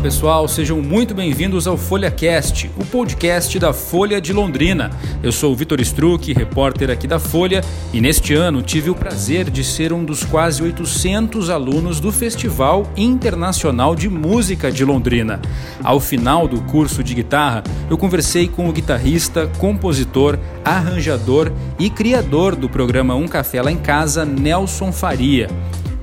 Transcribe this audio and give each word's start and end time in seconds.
pessoal, 0.00 0.48
sejam 0.48 0.80
muito 0.80 1.14
bem-vindos 1.14 1.66
ao 1.66 1.76
FolhaCast, 1.76 2.70
o 2.78 2.86
podcast 2.86 3.58
da 3.58 3.70
Folha 3.70 4.18
de 4.18 4.32
Londrina. 4.32 4.90
Eu 5.22 5.30
sou 5.30 5.52
o 5.52 5.54
Vitor 5.54 5.78
Struck, 5.82 6.32
repórter 6.32 6.88
aqui 6.90 7.06
da 7.06 7.18
Folha, 7.18 7.60
e 7.92 8.00
neste 8.00 8.32
ano 8.32 8.62
tive 8.62 8.88
o 8.88 8.94
prazer 8.94 9.50
de 9.50 9.62
ser 9.62 9.92
um 9.92 10.02
dos 10.02 10.24
quase 10.24 10.62
800 10.62 11.50
alunos 11.50 12.00
do 12.00 12.10
Festival 12.10 12.90
Internacional 12.96 13.94
de 13.94 14.08
Música 14.08 14.72
de 14.72 14.86
Londrina. 14.86 15.38
Ao 15.84 16.00
final 16.00 16.48
do 16.48 16.62
curso 16.62 17.04
de 17.04 17.14
guitarra, 17.14 17.62
eu 17.90 17.98
conversei 17.98 18.48
com 18.48 18.70
o 18.70 18.72
guitarrista, 18.72 19.48
compositor, 19.58 20.38
arranjador 20.64 21.52
e 21.78 21.90
criador 21.90 22.56
do 22.56 22.70
programa 22.70 23.14
Um 23.14 23.28
Café 23.28 23.60
Lá 23.60 23.70
em 23.70 23.78
Casa, 23.78 24.24
Nelson 24.24 24.92
Faria. 24.92 25.48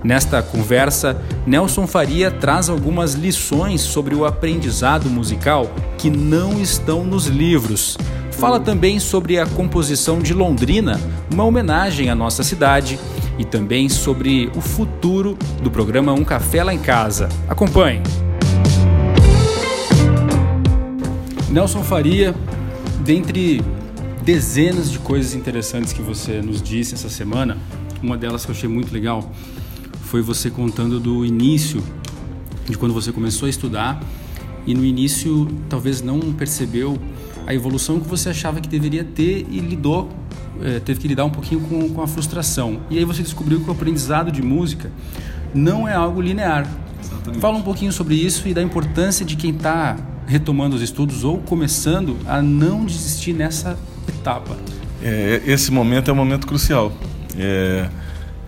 Nesta 0.03 0.41
conversa, 0.43 1.19
Nelson 1.45 1.87
Faria 1.87 2.29
traz 2.29 2.69
algumas 2.69 3.13
lições 3.13 3.81
sobre 3.81 4.13
o 4.13 4.25
aprendizado 4.25 5.09
musical 5.09 5.69
que 5.97 6.09
não 6.09 6.61
estão 6.61 7.03
nos 7.03 7.25
livros. 7.25 7.97
Fala 8.31 8.59
também 8.59 8.99
sobre 8.99 9.39
a 9.39 9.47
composição 9.47 10.19
de 10.19 10.33
Londrina, 10.33 10.99
uma 11.33 11.43
homenagem 11.43 12.09
à 12.09 12.15
nossa 12.15 12.43
cidade, 12.43 12.99
e 13.39 13.45
também 13.45 13.87
sobre 13.89 14.51
o 14.55 14.61
futuro 14.61 15.37
do 15.61 15.69
programa 15.69 16.13
Um 16.13 16.23
Café 16.23 16.63
Lá 16.63 16.73
em 16.73 16.79
Casa. 16.79 17.29
Acompanhe! 17.47 18.01
Nelson 21.49 21.83
Faria, 21.83 22.35
dentre 22.99 23.63
dezenas 24.23 24.91
de 24.91 24.99
coisas 24.99 25.33
interessantes 25.33 25.93
que 25.93 26.01
você 26.01 26.41
nos 26.41 26.61
disse 26.61 26.93
essa 26.93 27.09
semana, 27.09 27.57
uma 28.01 28.17
delas 28.17 28.45
que 28.45 28.51
eu 28.51 28.55
achei 28.55 28.69
muito 28.69 28.93
legal 28.93 29.31
foi 30.07 30.21
você 30.21 30.49
contando 30.49 31.01
do 31.01 31.25
início, 31.25 31.83
de 32.65 32.77
quando 32.77 32.93
você 32.93 33.11
começou 33.11 33.45
a 33.45 33.49
estudar 33.49 34.01
e 34.65 34.73
no 34.73 34.85
início 34.85 35.47
talvez 35.69 36.01
não 36.01 36.19
percebeu 36.31 36.97
a 37.45 37.53
evolução 37.53 37.99
que 37.99 38.07
você 38.07 38.29
achava 38.29 38.61
que 38.61 38.69
deveria 38.69 39.03
ter 39.03 39.45
e 39.49 39.59
lidou, 39.59 40.09
é, 40.63 40.79
teve 40.79 41.01
que 41.01 41.07
lidar 41.09 41.25
um 41.25 41.29
pouquinho 41.29 41.59
com, 41.61 41.89
com 41.89 42.01
a 42.01 42.07
frustração. 42.07 42.79
E 42.89 42.97
aí 42.97 43.03
você 43.03 43.21
descobriu 43.21 43.59
que 43.59 43.69
o 43.69 43.71
aprendizado 43.71 44.31
de 44.31 44.41
música 44.41 44.89
não 45.53 45.87
é 45.87 45.93
algo 45.93 46.21
linear. 46.21 46.65
Exatamente. 47.03 47.41
Fala 47.41 47.57
um 47.57 47.61
pouquinho 47.61 47.91
sobre 47.91 48.15
isso 48.15 48.47
e 48.47 48.53
da 48.53 48.61
importância 48.61 49.25
de 49.25 49.35
quem 49.35 49.51
está 49.51 49.97
retomando 50.25 50.77
os 50.77 50.81
estudos 50.81 51.25
ou 51.25 51.39
começando 51.39 52.17
a 52.25 52.41
não 52.41 52.85
desistir 52.85 53.33
nessa 53.33 53.77
etapa. 54.07 54.57
É, 55.03 55.41
esse 55.45 55.69
momento 55.69 56.09
é 56.09 56.13
um 56.13 56.17
momento 56.17 56.47
crucial. 56.47 56.93
É, 57.37 57.89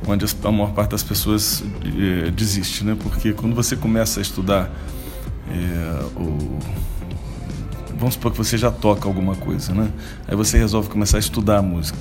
onde 0.08 0.25
a 0.25 0.52
maior 0.52 0.72
parte 0.72 0.92
das 0.92 1.03
pessoas 1.03 1.64
é, 1.83 2.31
desiste, 2.31 2.83
né? 2.83 2.95
Porque 3.02 3.33
quando 3.33 3.55
você 3.55 3.75
começa 3.75 4.19
a 4.19 4.22
estudar, 4.22 4.72
é, 5.50 6.03
o... 6.16 6.59
vamos 7.97 8.14
supor 8.14 8.31
que 8.31 8.38
você 8.38 8.58
já 8.58 8.72
toca 8.72 9.08
alguma 9.08 9.36
coisa, 9.36 9.73
né? 9.73 9.92
Aí 10.27 10.36
você 10.36 10.58
resolve 10.58 10.89
começar 10.89 11.17
a 11.17 11.20
estudar 11.20 11.58
a 11.58 11.61
música. 11.61 11.97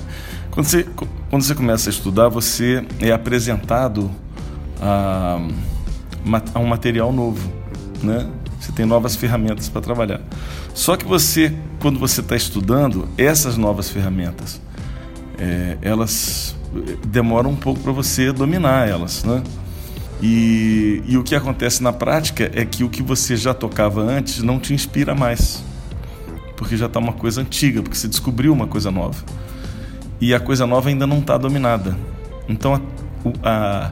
Quando 0.51 0.65
você, 0.65 0.87
quando 1.29 1.43
você 1.43 1.55
começa 1.55 1.89
a 1.89 1.91
estudar, 1.91 2.29
você 2.29 2.85
é 2.99 3.11
apresentado 3.11 4.09
a, 4.81 5.39
a 6.53 6.59
um 6.59 6.65
material 6.65 7.11
novo, 7.11 7.51
né? 8.01 8.27
Você 8.59 8.71
tem 8.71 8.85
novas 8.85 9.15
ferramentas 9.15 9.69
para 9.69 9.81
trabalhar. 9.81 10.21
Só 10.73 10.97
que 10.97 11.05
você, 11.05 11.55
quando 11.79 11.99
você 11.99 12.21
está 12.21 12.35
estudando, 12.35 13.07
essas 13.17 13.55
novas 13.57 13.89
ferramentas, 13.89 14.61
é, 15.37 15.77
elas 15.81 16.55
demora 17.05 17.47
um 17.47 17.55
pouco 17.55 17.79
para 17.79 17.91
você 17.91 18.31
dominar 18.31 18.87
elas, 18.87 19.23
né? 19.23 19.43
E, 20.21 21.01
e 21.07 21.17
o 21.17 21.23
que 21.23 21.33
acontece 21.33 21.81
na 21.81 21.93
prática 21.93 22.51
é 22.53 22.65
que 22.65 22.83
o 22.83 22.89
que 22.89 23.01
você 23.01 23.37
já 23.37 23.53
tocava 23.53 24.01
antes 24.01 24.43
não 24.43 24.59
te 24.59 24.73
inspira 24.73 25.15
mais, 25.15 25.63
porque 26.57 26.75
já 26.75 26.87
está 26.87 26.99
uma 26.99 27.13
coisa 27.13 27.41
antiga, 27.41 27.81
porque 27.81 27.97
você 27.97 28.07
descobriu 28.07 28.51
uma 28.51 28.67
coisa 28.67 28.91
nova 28.91 29.23
e 30.21 30.33
a 30.33 30.39
coisa 30.39 30.67
nova 30.67 30.89
ainda 30.89 31.07
não 31.07 31.19
está 31.19 31.37
dominada. 31.37 31.97
Então 32.47 32.81
a, 33.43 33.91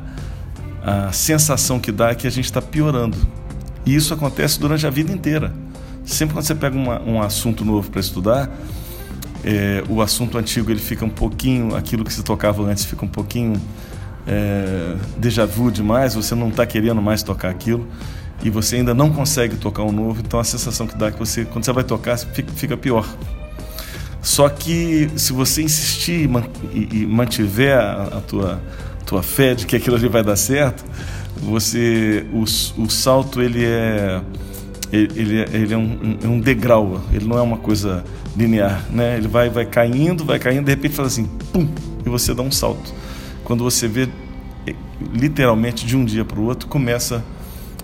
a, 0.83 1.07
a 1.07 1.11
sensação 1.11 1.79
que 1.79 1.91
dá 1.91 2.09
é 2.09 2.15
que 2.15 2.27
a 2.27 2.29
gente 2.29 2.45
está 2.45 2.61
piorando. 2.61 3.17
E 3.85 3.95
isso 3.95 4.13
acontece 4.13 4.59
durante 4.59 4.85
a 4.85 4.89
vida 4.89 5.11
inteira. 5.11 5.53
Sempre 6.03 6.35
quando 6.35 6.45
você 6.45 6.55
pega 6.55 6.75
uma, 6.75 7.01
um 7.01 7.21
assunto 7.21 7.63
novo 7.63 7.89
para 7.89 8.01
estudar, 8.01 8.49
é, 9.47 9.81
o 9.87 10.01
assunto 10.01 10.37
antigo 10.37 10.69
ele 10.69 10.79
fica 10.79 11.05
um 11.05 11.09
pouquinho, 11.09 11.73
aquilo 11.73 12.03
que 12.03 12.11
se 12.11 12.21
tocava 12.21 12.63
antes 12.63 12.83
fica 12.83 13.05
um 13.05 13.07
pouquinho 13.07 13.53
é, 14.27 14.93
déjà 15.17 15.45
vu 15.45 15.71
demais, 15.71 16.15
você 16.15 16.35
não 16.35 16.49
está 16.49 16.65
querendo 16.65 17.01
mais 17.01 17.23
tocar 17.23 17.49
aquilo 17.49 17.87
e 18.43 18.49
você 18.49 18.75
ainda 18.75 18.93
não 18.93 19.09
consegue 19.09 19.55
tocar 19.55 19.83
um 19.83 19.91
novo, 19.93 20.19
então 20.19 20.37
a 20.37 20.43
sensação 20.43 20.85
que 20.85 20.97
dá 20.97 21.07
é 21.07 21.11
que 21.11 21.19
você, 21.19 21.45
quando 21.45 21.63
você 21.63 21.71
vai 21.71 21.85
tocar, 21.85 22.17
fica, 22.17 22.75
pior. 22.75 23.07
Só 24.21 24.49
que 24.49 25.09
se 25.15 25.31
você 25.31 25.61
insistir 25.61 26.29
e, 26.73 27.05
mantiver 27.05 27.77
a, 27.77 28.17
a 28.17 28.21
tua, 28.21 28.61
tua 29.05 29.23
fé 29.23 29.55
de 29.55 29.65
que 29.65 29.77
aquilo 29.77 29.95
ali 29.95 30.09
vai 30.09 30.23
dar 30.23 30.35
certo, 30.35 30.83
você 31.37 32.25
o, 32.33 32.41
o 32.43 32.89
salto 32.89 33.41
ele 33.41 33.63
é 33.63 34.21
ele, 34.91 35.39
é, 35.39 35.49
ele 35.53 35.73
é 35.73 35.77
um, 35.77 36.17
um, 36.23 36.39
degrau, 36.39 37.01
ele 37.11 37.25
não 37.25 37.37
é 37.37 37.41
uma 37.41 37.57
coisa 37.57 38.03
linear, 38.37 38.85
né? 38.91 39.17
Ele 39.17 39.27
vai, 39.27 39.49
vai 39.49 39.65
caindo, 39.65 40.23
vai 40.23 40.37
caindo, 40.37 40.65
de 40.65 40.71
repente 40.71 40.95
faz 40.95 41.07
assim, 41.09 41.25
pum, 41.51 41.67
e 42.05 42.09
você 42.09 42.33
dá 42.33 42.43
um 42.43 42.51
salto. 42.51 42.93
Quando 43.43 43.63
você 43.63 43.87
vê, 43.87 44.07
eh, 44.67 44.75
literalmente, 45.13 45.85
de 45.85 45.97
um 45.97 46.05
dia 46.05 46.23
para 46.23 46.39
o 46.39 46.43
outro, 46.43 46.67
começa 46.67 47.23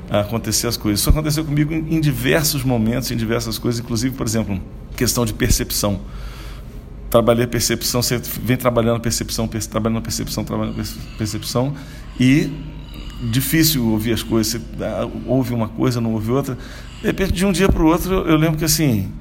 a 0.09 0.19
acontecer 0.19 0.68
as 0.68 0.78
coisas. 0.78 1.00
Isso 1.00 1.09
aconteceu 1.09 1.44
comigo 1.44 1.74
em, 1.74 1.96
em 1.96 2.00
diversos 2.00 2.63
momentos, 2.63 3.09
em 3.09 3.18
diversas 3.18 3.58
coisas, 3.58 3.81
inclusive, 3.81 4.16
por 4.16 4.28
exemplo, 4.28 4.62
questão 4.96 5.25
de 5.25 5.34
percepção. 5.34 6.02
Trabalhei 7.09 7.47
percepção, 7.47 8.02
você 8.02 8.18
vem 8.18 8.58
trabalhando 8.58 9.00
percepção, 9.00 9.47
trabalhando 9.47 10.02
percepção, 10.02 10.44
trabalhando 10.44 10.75
percepção, 11.18 11.74
e 12.19 12.52
difícil 13.31 13.88
ouvir 13.88 14.13
as 14.13 14.24
coisas. 14.24 14.53
Você 14.53 14.84
ah, 14.84 15.08
ouve 15.25 15.53
uma 15.53 15.68
coisa, 15.68 16.02
não 16.02 16.13
ouve 16.13 16.31
outra. 16.31 16.58
De 17.02 17.08
repente, 17.08 17.31
de 17.31 17.46
um 17.46 17.52
dia 17.52 17.69
para 17.69 17.81
o 17.81 17.86
outro, 17.86 18.13
eu, 18.13 18.36
lembro 18.36 18.58
que 18.58 18.66
assim, 18.66 19.12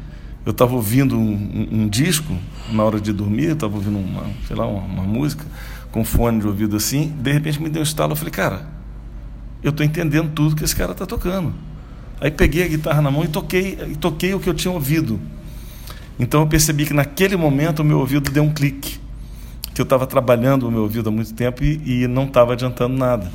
eu 0.44 0.50
estava 0.50 0.74
ouvindo 0.74 1.16
um, 1.16 1.32
um, 1.32 1.68
um, 1.82 1.88
disco 1.88 2.36
na 2.72 2.82
hora 2.82 3.00
de 3.00 3.12
dormir, 3.12 3.46
eu 3.46 3.52
estava 3.52 3.76
ouvindo 3.76 3.98
uma, 3.98 4.24
sei 4.46 4.56
lá, 4.56 4.66
uma, 4.66 4.82
uma, 4.82 5.02
música 5.04 5.44
com 5.92 6.04
fone 6.04 6.40
de 6.40 6.46
ouvido 6.46 6.76
assim. 6.76 7.14
De 7.20 7.32
repente 7.32 7.62
me 7.62 7.68
deu 7.68 7.80
um 7.80 7.84
estalo, 7.84 8.12
eu 8.12 8.16
falei, 8.16 8.32
cara, 8.32 8.66
eu 9.62 9.70
estou 9.70 9.86
entendendo 9.86 10.30
tudo 10.32 10.56
que 10.56 10.64
esse 10.64 10.74
cara 10.74 10.92
está 10.92 11.06
tocando. 11.06 11.54
Aí 12.20 12.30
peguei 12.30 12.64
a 12.64 12.68
guitarra 12.68 13.00
na 13.00 13.10
mão 13.10 13.24
e 13.24 13.28
toquei, 13.28 13.78
e 13.88 13.96
toquei 13.96 14.34
o 14.34 14.40
que 14.40 14.48
eu 14.48 14.54
tinha 14.54 14.72
ouvido. 14.72 15.20
Então 16.18 16.40
eu 16.40 16.46
percebi 16.46 16.86
que 16.86 16.92
naquele 16.92 17.36
momento 17.36 17.80
o 17.80 17.84
meu 17.84 17.98
ouvido 17.98 18.30
deu 18.30 18.42
um 18.42 18.52
clique, 18.52 18.98
que 19.72 19.80
eu 19.80 19.84
estava 19.84 20.06
trabalhando 20.06 20.66
o 20.66 20.70
meu 20.70 20.82
ouvido 20.82 21.08
há 21.08 21.12
muito 21.12 21.32
tempo 21.34 21.62
e, 21.62 22.02
e 22.02 22.08
não 22.08 22.24
estava 22.24 22.52
adiantando 22.54 22.96
nada. 22.96 23.30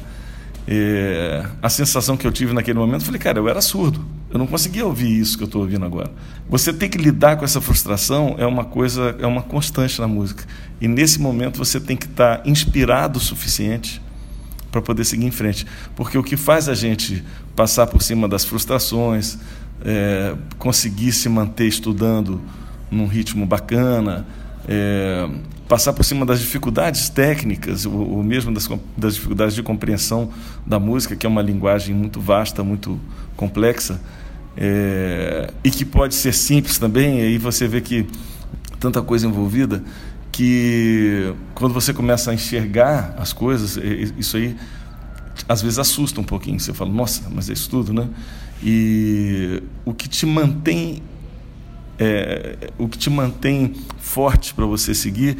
É, 0.67 1.45
a 1.61 1.69
sensação 1.69 2.17
que 2.17 2.27
eu 2.27 2.31
tive 2.31 2.53
naquele 2.53 2.77
momento, 2.77 3.05
falei, 3.05 3.19
cara, 3.19 3.39
eu 3.39 3.47
era 3.47 3.61
surdo. 3.61 4.05
Eu 4.29 4.37
não 4.37 4.47
conseguia 4.47 4.85
ouvir 4.85 5.19
isso 5.19 5.37
que 5.37 5.43
eu 5.43 5.47
estou 5.47 5.61
ouvindo 5.61 5.85
agora. 5.85 6.11
Você 6.49 6.73
tem 6.73 6.89
que 6.89 6.97
lidar 6.97 7.37
com 7.37 7.45
essa 7.45 7.61
frustração 7.61 8.35
é 8.37 8.45
uma 8.45 8.65
coisa, 8.65 9.15
é 9.19 9.25
uma 9.25 9.41
constante 9.41 9.99
na 10.01 10.07
música. 10.07 10.43
E 10.81 10.87
nesse 10.87 11.19
momento 11.19 11.57
você 11.57 11.79
tem 11.79 11.95
que 11.95 12.05
estar 12.05 12.37
tá 12.37 12.49
inspirado 12.49 13.19
o 13.19 13.21
suficiente 13.21 14.01
para 14.71 14.81
poder 14.81 15.05
seguir 15.05 15.25
em 15.25 15.31
frente. 15.31 15.65
Porque 15.95 16.17
o 16.17 16.23
que 16.23 16.35
faz 16.35 16.67
a 16.67 16.75
gente 16.75 17.23
passar 17.55 17.87
por 17.87 18.01
cima 18.01 18.27
das 18.27 18.43
frustrações, 18.43 19.37
é, 19.83 20.35
conseguir 20.57 21.11
se 21.11 21.29
manter 21.29 21.67
estudando 21.67 22.41
num 22.91 23.07
ritmo 23.07 23.45
bacana, 23.45 24.25
é, 24.67 25.29
passar 25.67 25.93
por 25.93 26.03
cima 26.03 26.25
das 26.25 26.39
dificuldades 26.39 27.09
técnicas, 27.09 27.85
ou, 27.85 28.17
ou 28.17 28.23
mesmo 28.23 28.53
das, 28.53 28.67
das, 28.95 29.15
dificuldades 29.15 29.55
de 29.55 29.63
compreensão 29.63 30.29
da 30.65 30.79
música, 30.79 31.15
que 31.15 31.25
é 31.25 31.29
uma 31.29 31.41
linguagem 31.41 31.93
muito 31.93 32.19
vasta, 32.19 32.63
muito 32.63 32.99
complexa, 33.37 34.01
é, 34.57 35.49
e 35.63 35.71
que 35.71 35.85
pode 35.85 36.15
ser 36.15 36.33
simples 36.33 36.77
também, 36.77 37.21
aí 37.21 37.37
você 37.37 37.67
vê 37.67 37.79
que 37.79 38.05
tanta 38.79 39.01
coisa 39.01 39.25
envolvida, 39.25 39.81
que 40.31 41.33
quando 41.55 41.73
você 41.73 41.93
começa 41.93 42.31
a 42.31 42.33
enxergar 42.33 43.15
as 43.17 43.31
coisas, 43.31 43.77
isso 44.17 44.35
aí 44.35 44.55
às 45.47 45.61
vezes 45.61 45.79
assusta 45.79 46.19
um 46.19 46.23
pouquinho. 46.23 46.59
Você 46.59 46.73
fala, 46.73 46.91
nossa, 46.91 47.23
mas 47.29 47.49
é 47.49 47.53
isso 47.53 47.69
tudo, 47.69 47.93
né? 47.93 48.07
E 48.61 49.63
o 49.85 49.93
que 49.93 50.09
te 50.09 50.25
mantém 50.25 51.01
é, 51.99 52.71
o 52.77 52.87
que 52.87 52.97
te 52.97 53.09
mantém 53.09 53.73
forte 53.97 54.53
para 54.53 54.65
você 54.65 54.93
seguir 54.93 55.37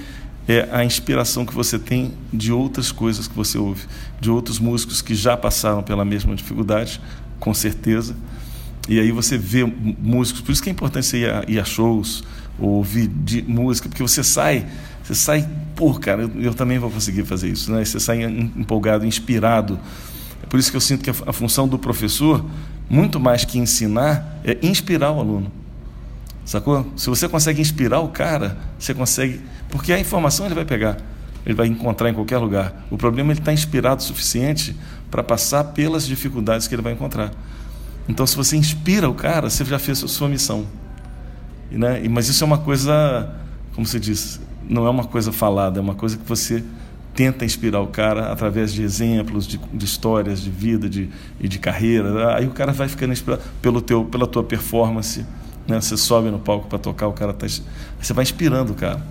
é 0.48 0.68
a 0.72 0.84
inspiração 0.84 1.46
que 1.46 1.54
você 1.54 1.78
tem 1.78 2.14
de 2.34 2.52
outras 2.52 2.92
coisas 2.92 3.28
que 3.28 3.36
você 3.36 3.58
ouve, 3.58 3.86
de 4.20 4.32
outros 4.32 4.60
músicos 4.60 5.02
que 5.02 5.14
já 5.14 5.36
passaram 5.36 5.84
pela 5.84 6.06
mesma 6.06 6.34
dificuldade, 6.36 7.02
com 7.39 7.54
certeza. 7.54 8.16
E 8.88 9.00
aí 9.00 9.12
você 9.12 9.38
vê 9.38 9.63
músicos, 9.66 10.42
por 10.42 10.51
isso 10.51 10.63
que 10.63 10.69
é 10.69 10.72
importante 10.72 11.06
você 11.06 11.19
ir 11.19 11.30
a, 11.30 11.44
ir 11.48 11.60
a 11.60 11.66
shows, 11.66 12.24
ouvir 12.57 13.07
de 13.07 13.42
música, 13.42 13.89
porque 13.89 14.01
você 14.01 14.24
sai, 14.24 14.66
você 15.04 15.13
sai, 15.13 15.48
pô, 15.75 15.94
cara, 15.94 16.24
eu, 16.24 16.31
eu, 16.42 16.54
também 16.54 16.80
vou 16.80 16.89
conseguir 16.89 17.25
fazer 17.25 17.50
isso, 17.50 17.72
né? 17.72 17.84
Você 17.84 18.00
sai 18.00 18.24
empolgado, 18.24 19.06
inspirado. 19.06 19.78
É 20.42 20.45
por 20.45 20.60
isso 20.60 20.72
que 20.72 20.78
eu 20.78 20.81
sinto 20.81 21.04
que 21.04 21.10
a, 21.10 21.16
a 21.28 21.34
função 21.34 21.68
do 21.68 21.78
professor 21.78 22.44
muito 22.89 23.19
mais 23.19 23.44
que 23.44 23.60
ensinar, 23.60 24.40
é 24.44 24.57
inspirar 24.62 25.12
o 25.12 25.19
aluno. 25.19 25.51
Sacou? 26.45 26.94
Se 26.95 27.10
você 27.10 27.28
consegue 27.28 27.60
inspirar 27.62 28.00
o 28.00 28.10
cara, 28.10 28.57
você 28.80 28.94
consegue. 28.94 29.42
Porque 29.69 29.92
a 29.92 30.00
informação 30.00 30.45
ele 30.45 30.56
vai 30.56 30.63
pegar, 30.63 30.98
ele 31.48 31.54
vai 31.54 31.66
encontrar 31.66 32.10
em 32.10 32.14
qualquer 32.14 32.40
lugar. 32.40 32.86
O 32.92 32.98
problema 32.98 33.30
é 33.30 33.32
ele 33.32 33.40
estar 33.40 33.52
tá 33.52 33.54
inspirado 33.54 34.02
o 34.02 34.04
suficiente 34.04 34.76
para 35.10 35.24
passar 35.24 35.64
pelas 35.64 36.06
dificuldades 36.06 36.68
que 36.68 36.76
ele 36.76 36.82
vai 36.82 36.92
encontrar. 36.92 37.32
Então, 38.10 38.28
se 38.28 38.36
você 38.36 38.58
inspira 38.58 39.10
o 39.10 39.14
cara, 39.14 39.50
você 39.50 39.64
já 39.64 39.80
fez 39.80 40.04
a 40.04 40.10
sua 40.10 40.28
missão. 40.28 40.68
Né? 41.72 42.06
Mas 42.10 42.28
isso 42.28 42.44
é 42.44 42.48
uma 42.48 42.58
coisa, 42.58 43.34
como 43.74 43.88
se 43.88 43.98
diz, 43.98 44.42
não 44.68 44.86
é 44.86 44.90
uma 44.90 45.06
coisa 45.06 45.32
falada, 45.32 45.80
é 45.80 45.82
uma 45.82 45.96
coisa 45.96 46.18
que 46.18 46.28
você 46.28 46.62
tenta 47.16 47.46
inspirar 47.46 47.80
o 47.80 47.88
cara 47.88 48.30
através 48.30 48.74
de 48.74 48.84
exemplos, 48.84 49.48
de, 49.48 49.58
de 49.74 49.86
histórias 49.86 50.42
de 50.42 50.50
vida 50.50 50.90
de, 50.90 51.10
e 51.40 51.48
de 51.48 51.60
carreira. 51.60 52.36
Aí 52.36 52.46
o 52.46 52.52
cara 52.52 52.74
vai 52.74 52.90
ficando 52.90 53.14
inspirado 53.14 53.42
pelo 53.62 53.80
teu, 53.82 54.04
pela 54.04 54.28
tua 54.28 54.44
performance. 54.44 55.26
Né? 55.66 55.80
Você 55.80 55.96
sobe 55.96 56.30
no 56.30 56.40
palco 56.40 56.68
para 56.68 56.78
tocar, 56.78 57.08
o 57.08 57.14
cara 57.14 57.32
tá, 57.32 57.48
você 57.48 58.12
vai 58.12 58.24
inspirando 58.24 58.74
o 58.74 58.76
cara. 58.76 59.02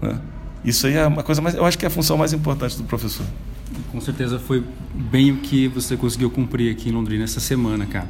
Né? 0.00 0.16
Isso 0.64 0.86
aí 0.86 0.94
é 0.94 1.06
uma 1.06 1.22
coisa 1.22 1.40
mais, 1.40 1.54
eu 1.54 1.64
acho 1.64 1.78
que 1.78 1.84
é 1.84 1.88
a 1.88 1.90
função 1.90 2.16
mais 2.16 2.32
importante 2.32 2.76
do 2.76 2.84
professor. 2.84 3.26
Com 3.90 4.00
certeza 4.00 4.38
foi 4.38 4.62
bem 4.94 5.32
o 5.32 5.36
que 5.38 5.68
você 5.68 5.96
conseguiu 5.96 6.30
cumprir 6.30 6.70
aqui 6.70 6.88
em 6.88 6.92
Londrina 6.92 7.24
essa 7.24 7.40
semana, 7.40 7.86
cara. 7.86 8.08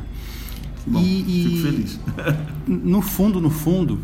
Bom, 0.86 1.00
e, 1.00 1.44
fico 1.44 1.56
feliz. 1.62 2.00
no 2.66 3.02
fundo, 3.02 3.40
no 3.40 3.50
fundo, 3.50 4.00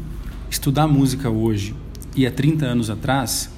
estudar 0.50 0.86
música 0.86 1.30
hoje 1.30 1.74
e 2.14 2.26
há 2.26 2.30
30 2.30 2.66
anos 2.66 2.90
atrás 2.90 3.50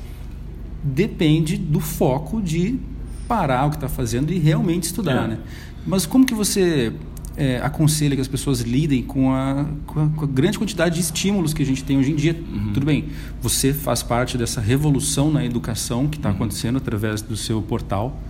depende 0.82 1.56
do 1.56 1.80
foco 1.80 2.40
de 2.40 2.78
parar 3.26 3.66
o 3.66 3.70
que 3.70 3.76
está 3.76 3.88
fazendo 3.88 4.32
e 4.32 4.38
realmente 4.38 4.84
estudar, 4.84 5.24
é. 5.24 5.28
né? 5.28 5.38
Mas 5.86 6.06
como 6.06 6.24
que 6.24 6.34
você 6.34 6.92
é, 7.38 7.60
aconselha 7.62 8.16
que 8.16 8.20
as 8.20 8.28
pessoas 8.28 8.60
lidem 8.60 9.02
com 9.02 9.32
a, 9.32 9.64
com 9.86 10.00
a, 10.00 10.08
com, 10.08 10.24
a, 10.24 10.28
grande 10.28 10.58
quantidade 10.58 10.96
de 10.96 11.00
estímulos 11.00 11.54
que 11.54 11.62
a 11.62 11.66
gente 11.66 11.84
tem 11.84 11.96
hoje 11.96 12.10
em 12.10 12.16
dia? 12.16 12.36
Uhum. 12.36 12.72
Tudo 12.74 12.84
bem, 12.84 13.06
você 13.40 13.72
faz 13.72 14.02
parte 14.02 14.36
dessa 14.36 14.60
revolução 14.60 15.30
na 15.30 15.44
educação 15.44 16.08
que 16.08 16.16
está 16.16 16.28
uhum. 16.28 16.34
acontecendo 16.34 16.76
através 16.76 17.22
do 17.22 17.36
seu 17.36 17.62
portal 17.62 18.20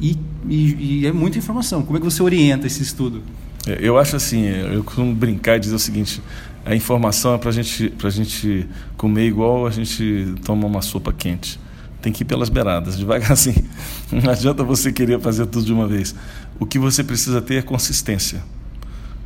e, 0.00 0.16
e, 0.48 1.00
e, 1.02 1.06
é 1.06 1.12
muita 1.12 1.36
informação. 1.36 1.82
Como 1.82 1.98
é 1.98 2.00
que 2.00 2.04
você 2.04 2.22
orienta 2.22 2.66
esse 2.66 2.82
estudo? 2.82 3.22
É, 3.66 3.78
eu 3.80 3.98
acho 3.98 4.16
assim, 4.16 4.46
eu 4.46 4.82
costumo 4.82 5.14
brincar 5.14 5.58
e 5.58 5.60
dizer 5.60 5.74
o 5.74 5.78
seguinte: 5.78 6.22
a 6.64 6.74
informação 6.74 7.34
é 7.34 7.38
para 7.38 7.50
gente, 7.50 7.92
a 8.02 8.10
gente 8.10 8.66
comer 8.96 9.26
igual 9.26 9.66
a 9.66 9.70
gente 9.70 10.34
toma 10.42 10.66
uma 10.66 10.80
sopa 10.80 11.12
quente 11.12 11.60
tem 12.00 12.12
que 12.12 12.22
ir 12.22 12.26
pelas 12.26 12.48
beiradas, 12.48 12.96
devagarzinho. 12.98 13.64
Não 14.10 14.30
adianta 14.30 14.64
você 14.64 14.92
querer 14.92 15.20
fazer 15.20 15.46
tudo 15.46 15.64
de 15.64 15.72
uma 15.72 15.86
vez. 15.86 16.14
O 16.58 16.66
que 16.66 16.78
você 16.78 17.04
precisa 17.04 17.40
ter 17.40 17.56
é 17.56 17.62
consistência. 17.62 18.42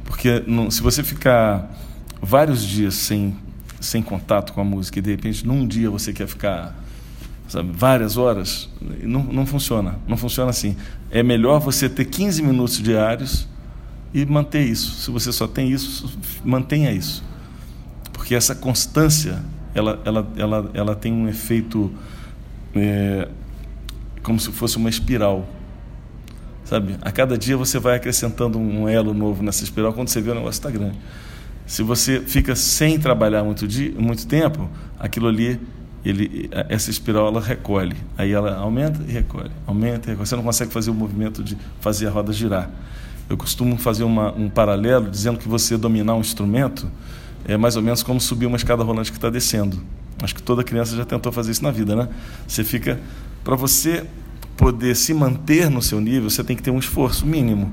Porque 0.05 0.43
não, 0.47 0.71
se 0.71 0.83
você 0.83 1.03
ficar 1.03 1.71
vários 2.21 2.63
dias 2.65 2.95
sem, 2.95 3.37
sem 3.81 4.03
contato 4.03 4.53
com 4.53 4.61
a 4.61 4.65
música 4.65 4.99
e 4.99 5.03
de 5.03 5.11
repente 5.11 5.47
num 5.47 5.67
dia 5.67 5.91
você 5.91 6.13
quer 6.13 6.27
ficar 6.27 6.75
sabe, 7.49 7.71
várias 7.73 8.17
horas, 8.17 8.69
não, 9.03 9.23
não 9.23 9.47
funciona. 9.47 9.99
Não 10.07 10.17
funciona 10.17 10.51
assim. 10.51 10.77
É 11.11 11.23
melhor 11.23 11.61
você 11.61 11.89
ter 11.89 12.05
15 12.05 12.43
minutos 12.43 12.79
diários 12.81 13.49
e 14.13 14.25
manter 14.25 14.65
isso. 14.65 15.03
Se 15.03 15.11
você 15.11 15.33
só 15.33 15.47
tem 15.47 15.71
isso, 15.71 16.19
mantenha 16.45 16.93
isso. 16.93 17.25
Porque 18.13 18.35
essa 18.35 18.55
constância, 18.55 19.43
ela, 19.75 20.01
ela, 20.05 20.29
ela, 20.37 20.71
ela 20.75 20.95
tem 20.95 21.13
um 21.13 21.29
efeito 21.29 21.93
é, 22.77 23.29
como 24.23 24.39
se 24.41 24.51
fosse 24.53 24.77
uma 24.77 24.89
espiral. 24.89 25.47
Sabe? 26.65 26.97
A 27.03 27.13
cada 27.13 27.37
dia 27.37 27.57
você 27.57 27.79
vai 27.79 27.97
acrescentando 27.97 28.59
um 28.59 28.89
elo 28.89 29.13
novo 29.13 29.43
nessa 29.43 29.63
espiral, 29.63 29.93
quando 29.93 30.09
você 30.09 30.21
vê 30.21 30.31
o 30.31 30.35
negócio 30.35 30.59
está 30.59 30.71
grande. 30.71 30.99
Se 31.67 31.83
você 31.83 32.21
fica 32.21 32.55
sem 32.55 32.99
trabalhar 32.99 33.45
muito, 33.45 33.67
dia, 33.67 33.93
muito 33.99 34.27
tempo, 34.27 34.69
aquilo 34.99 35.29
ali, 35.29 35.61
ele, 36.05 36.51
essa 36.69 36.91
espiral 36.91 37.29
ela 37.29 37.41
recolhe. 37.41 37.97
Aí 38.17 38.33
ela 38.33 38.57
aumenta 38.57 39.03
e 39.07 39.13
recolhe, 39.13 39.51
aumenta 39.67 40.09
e 40.09 40.11
recolhe. 40.11 40.29
Você 40.29 40.37
não 40.37 40.43
consegue 40.43 40.73
fazer 40.73 40.91
o 40.91 40.95
movimento 40.95 41.43
de 41.43 41.57
fazer 41.81 42.07
a 42.07 42.11
roda 42.11 42.33
girar. 42.33 42.71
Eu 43.29 43.37
costumo 43.37 43.79
fazer 43.79 44.05
uma, 44.05 44.33
um 44.33 44.51
paralelo 44.51 45.11
dizendo 45.11 45.39
que 45.39 45.49
você 45.49 45.77
dominar 45.79 46.15
um 46.15 46.21
instrumento 46.21 46.91
é 47.47 47.57
mais 47.57 47.77
ou 47.77 47.83
menos 47.83 48.03
como 48.03 48.21
subir 48.21 48.47
uma 48.47 48.57
escada 48.57 48.83
rolante 48.83 49.11
que 49.11 49.19
está 49.19 49.31
descendo. 49.31 49.83
Acho 50.25 50.35
que 50.35 50.43
toda 50.43 50.65
criança 50.65 50.97
já 50.97 51.05
tentou 51.05 51.31
fazer 51.31 51.53
isso 51.53 51.63
na 51.63 51.71
vida, 51.71 51.95
né? 51.95 52.09
Você 52.47 52.65
fica. 52.65 53.01
Para 53.43 53.57
você 53.57 54.05
poder 54.57 54.95
se 54.97 55.13
manter 55.13 55.71
no 55.71 55.83
seu 55.83 56.01
nível, 56.01 56.31
você 56.31 56.43
tem 56.43 56.57
que 56.57 56.63
ter 56.63 56.71
um 56.71 56.79
esforço 56.79 57.27
mínimo. 57.27 57.73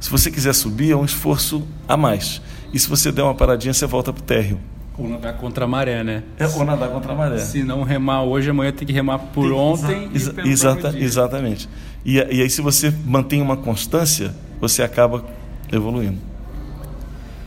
Se 0.00 0.10
você 0.10 0.30
quiser 0.30 0.54
subir, 0.54 0.92
é 0.92 0.96
um 0.96 1.04
esforço 1.04 1.66
a 1.88 1.96
mais. 1.96 2.42
E 2.72 2.78
se 2.78 2.88
você 2.88 3.10
der 3.10 3.22
uma 3.22 3.34
paradinha, 3.34 3.72
você 3.72 3.86
volta 3.86 4.12
para 4.12 4.20
o 4.20 4.24
térreo. 4.24 4.60
Ou 4.98 5.08
nadar 5.08 5.36
contra 5.36 5.64
a 5.64 5.68
maré, 5.68 6.02
né? 6.02 6.22
É, 6.38 6.46
ou 6.46 6.64
nadar 6.64 6.88
contra 6.90 7.12
a 7.12 7.14
maré. 7.14 7.38
Se 7.38 7.62
não 7.62 7.82
remar 7.82 8.22
hoje, 8.22 8.50
amanhã 8.50 8.72
tem 8.72 8.86
que 8.86 8.92
remar 8.92 9.18
por 9.18 9.52
ontem. 9.52 10.10
Exa 10.14 10.34
e 10.44 10.48
exata, 10.48 10.94
exatamente. 10.96 11.68
E, 12.04 12.16
e 12.16 12.42
aí, 12.42 12.48
se 12.48 12.62
você 12.62 12.92
mantém 13.04 13.42
uma 13.42 13.56
constância, 13.56 14.34
você 14.60 14.82
acaba 14.82 15.24
evoluindo. 15.70 16.18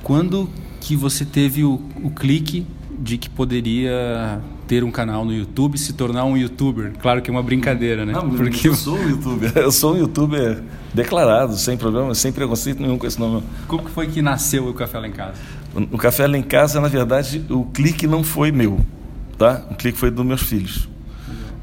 Quando 0.04 0.50
que 0.80 0.96
você 0.96 1.25
teve 1.25 1.63
o, 1.63 1.81
o 2.04 2.12
clique 2.12 2.66
de 3.00 3.18
que 3.18 3.30
poderia 3.30 4.42
ter 4.68 4.84
um 4.84 4.92
canal 4.92 5.24
no 5.24 5.34
YouTube 5.34 5.78
se 5.78 5.94
tornar 5.94 6.25
um 6.25 6.38
youtuber. 6.38 6.94
Claro 7.01 7.22
que 7.22 7.30
é 7.30 7.34
uma 7.34 7.42
brincadeira, 7.42 8.06
né? 8.06 8.13
Não, 8.13 8.30
Porque 8.30 8.68
eu 8.68 8.75
sou 8.75 8.98
um 8.98 9.10
youtuber. 9.10 9.51
Eu 9.56 9.72
sou 9.72 9.96
um 9.96 9.98
youtuber 9.98 10.62
declarado, 10.94 11.56
sem 11.56 11.78
problema, 11.78 12.13
sem 12.13 12.31
preconceito 12.31 12.81
nenhum 12.81 12.98
com 12.98 13.07
esse 13.07 13.19
nome. 13.19 13.44
Como 13.68 13.84
que 13.84 13.92
foi 13.92 14.07
que 14.07 14.22
nasceu 14.22 14.68
o 14.68 14.74
Café 14.74 15.00
Lá 15.00 15.07
em 15.07 15.12
Casa? 15.12 15.34
O 15.92 15.98
Café 15.98 16.28
Lá 16.28 16.38
em 16.38 16.44
Casa, 16.44 16.81
na 16.81 16.88
verdade, 16.88 17.44
o 17.50 17.63
clique 17.66 18.06
não 18.06 18.24
foi 18.24 18.51
meu, 18.51 18.80
tá? 19.38 19.66
O 19.72 19.75
clique 19.75 19.98
foi 19.98 20.12
dos 20.12 20.25
meus 20.25 20.42
filhos, 20.42 20.90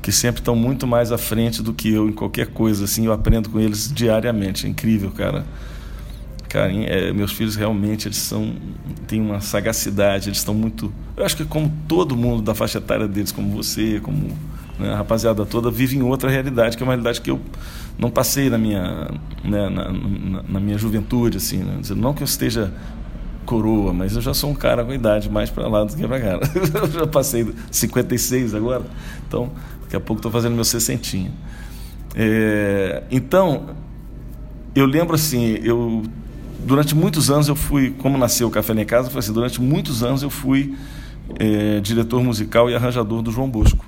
que 0.01 0.11
sempre 0.11 0.41
estão 0.41 0.57
muito 0.57 0.87
mais 0.87 1.13
à 1.13 1.19
frente 1.19 1.63
do 1.63 1.73
que 1.73 1.93
eu 1.93 2.09
em 2.09 2.13
qualquer 2.13 2.49
coisa, 2.49 2.85
assim, 2.85 3.07
eu 3.07 3.13
aprendo 3.13 3.51
com 3.51 3.61
eles 3.61 3.93
diariamente. 3.93 4.67
É 4.67 4.69
incrível, 4.69 5.11
cara. 5.11 5.45
Cara, 6.49 6.73
é, 6.73 7.13
meus 7.13 7.33
filhos 7.33 7.57
realmente 7.57 8.09
eles 8.09 8.19
são 8.19 8.55
têm 9.07 9.21
uma 9.21 9.41
sagacidade, 9.41 10.29
eles 10.29 10.39
estão 10.39 10.55
muito. 10.55 10.93
Eu 11.17 11.25
acho 11.25 11.37
que 11.37 11.45
como 11.45 11.73
todo 11.89 12.17
mundo 12.17 12.43
da 12.43 12.55
faixa 12.55 12.79
etária 12.79 13.09
deles, 13.09 13.33
como 13.33 13.51
você, 13.51 14.01
como 14.01 14.37
né, 14.79 14.93
a 14.93 14.97
rapaziada 14.97 15.45
toda, 15.45 15.71
vive 15.71 15.97
em 15.97 16.03
outra 16.03 16.31
realidade, 16.31 16.77
que 16.77 16.83
é 16.83 16.87
uma 16.87 16.93
realidade 16.93 17.21
que 17.21 17.31
eu 17.31 17.41
não 17.99 18.11
passei 18.11 18.51
na 18.51 18.59
minha, 18.59 19.11
né, 19.43 19.69
na, 19.69 19.93
na, 19.93 20.43
na, 20.49 20.61
minha 20.61 20.79
juventude, 20.79 21.39
assim. 21.39 21.59
Né? 21.59 21.81
Não 21.97 22.13
que 22.13 22.23
eu 22.23 22.27
esteja 22.27 22.73
coroa, 23.45 23.93
mas 23.93 24.15
eu 24.15 24.21
já 24.21 24.35
sou 24.35 24.51
um 24.51 24.55
cara 24.55 24.85
com 24.85 24.93
idade 24.93 25.31
mais 25.31 25.51
para 25.51 25.69
lá 25.69 25.85
do 25.85 25.95
que 25.95 26.07
para 26.07 26.21
cá. 26.21 26.41
eu 26.83 26.91
já 26.91 27.07
passei 27.07 27.47
56 27.71 28.55
agora, 28.55 28.85
então 29.27 29.51
daqui 29.83 29.97
a 29.97 30.01
pouco 30.01 30.19
estou 30.19 30.31
fazendo 30.33 30.55
meu 30.55 30.65
sessentinho. 30.65 31.33
É, 32.15 33.03
então, 33.11 33.77
eu 34.75 34.85
lembro 34.85 35.15
assim, 35.15 35.59
eu 35.63 36.03
durante 36.67 36.95
muitos 36.95 37.31
anos 37.31 37.49
eu 37.49 37.57
fui, 37.57 37.93
como 37.99 38.19
nasceu 38.19 38.49
o 38.49 38.51
Café 38.51 38.73
em 38.75 38.85
Casa, 38.85 39.09
foi 39.09 39.21
assim, 39.21 39.33
durante 39.33 39.61
muitos 39.61 40.03
anos 40.03 40.23
eu 40.23 40.31
fui 40.31 40.75
é, 41.39 41.81
diretor 41.81 42.23
musical 42.23 42.69
e 42.69 42.75
arranjador 42.75 43.23
do 43.23 43.31
João 43.31 43.49
Bosco. 43.49 43.85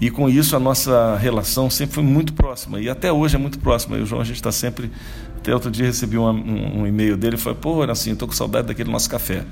E 0.00 0.10
com 0.10 0.28
isso 0.28 0.54
a 0.54 0.60
nossa 0.60 1.16
relação 1.16 1.68
sempre 1.68 1.96
foi 1.96 2.04
muito 2.04 2.32
próxima. 2.32 2.80
E 2.80 2.88
até 2.88 3.12
hoje 3.12 3.34
é 3.34 3.38
muito 3.38 3.58
próxima. 3.58 3.96
O 3.96 4.06
João, 4.06 4.20
a 4.20 4.24
gente 4.24 4.36
está 4.36 4.52
sempre. 4.52 4.90
Até 5.38 5.52
outro 5.52 5.70
dia 5.70 5.86
recebi 5.86 6.16
um, 6.16 6.28
um, 6.28 6.80
um 6.82 6.86
e-mail 6.86 7.16
dele 7.16 7.34
e 7.34 7.38
falei: 7.38 7.58
pô, 7.60 7.82
assim, 7.82 8.12
estou 8.12 8.28
com 8.28 8.34
saudade 8.34 8.68
daquele 8.68 8.90
nosso 8.90 9.10
café. 9.10 9.44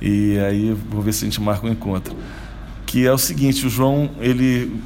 E 0.00 0.38
aí 0.38 0.74
vou 0.88 1.02
ver 1.02 1.12
se 1.12 1.24
a 1.24 1.28
gente 1.28 1.40
marca 1.42 1.66
um 1.66 1.70
encontro. 1.70 2.16
Que 2.86 3.06
é 3.06 3.12
o 3.12 3.18
seguinte: 3.18 3.66
o 3.66 3.68
João, 3.68 4.10
ele. 4.18 4.80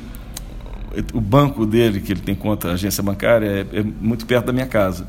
O 1.12 1.20
banco 1.20 1.64
dele, 1.64 2.00
que 2.00 2.12
ele 2.12 2.20
tem 2.20 2.34
conta, 2.34 2.72
agência 2.72 3.02
bancária, 3.02 3.46
é, 3.46 3.78
é 3.78 3.82
muito 3.82 4.26
perto 4.26 4.46
da 4.46 4.52
minha 4.52 4.66
casa. 4.66 5.06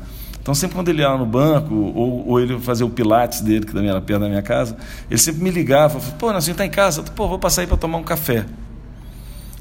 Então, 0.50 0.54
sempre 0.56 0.74
quando 0.74 0.88
ele 0.88 1.00
ia 1.00 1.08
lá 1.08 1.16
no 1.16 1.24
banco, 1.24 1.72
ou, 1.72 2.26
ou 2.26 2.40
ele 2.40 2.58
fazia 2.58 2.84
o 2.84 2.90
pilates 2.90 3.40
dele, 3.40 3.64
que 3.64 3.72
também 3.72 3.88
era 3.88 4.00
perto 4.00 4.22
da 4.22 4.28
minha 4.28 4.42
casa, 4.42 4.76
ele 5.08 5.20
sempre 5.20 5.44
me 5.44 5.48
ligava, 5.48 6.00
falava, 6.00 6.18
pô, 6.18 6.32
Nelson, 6.32 6.50
está 6.50 6.66
em 6.66 6.70
casa? 6.70 7.04
Pô, 7.04 7.28
vou 7.28 7.38
passar 7.38 7.60
aí 7.60 7.68
para 7.68 7.76
tomar 7.76 7.98
um 7.98 8.02
café. 8.02 8.44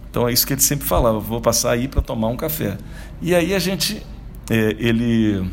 Então, 0.09 0.27
é 0.27 0.33
isso 0.33 0.47
que 0.47 0.53
ele 0.53 0.61
sempre 0.61 0.87
falava, 0.87 1.19
vou 1.19 1.39
passar 1.39 1.73
aí 1.73 1.87
para 1.87 2.01
tomar 2.01 2.29
um 2.29 2.35
café. 2.35 2.75
E 3.21 3.35
aí 3.35 3.53
a 3.53 3.59
gente, 3.59 4.03
é, 4.49 4.75
ele 4.79 5.47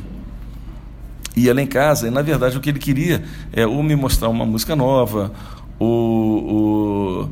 ia 1.36 1.52
lá 1.52 1.60
em 1.60 1.66
casa, 1.66 2.08
e 2.08 2.10
na 2.10 2.22
verdade 2.22 2.56
o 2.56 2.60
que 2.62 2.70
ele 2.70 2.78
queria 2.78 3.22
é 3.52 3.66
ou 3.66 3.82
me 3.82 3.94
mostrar 3.94 4.30
uma 4.30 4.46
música 4.46 4.74
nova, 4.74 5.32
ou, 5.78 6.46
ou 6.46 7.30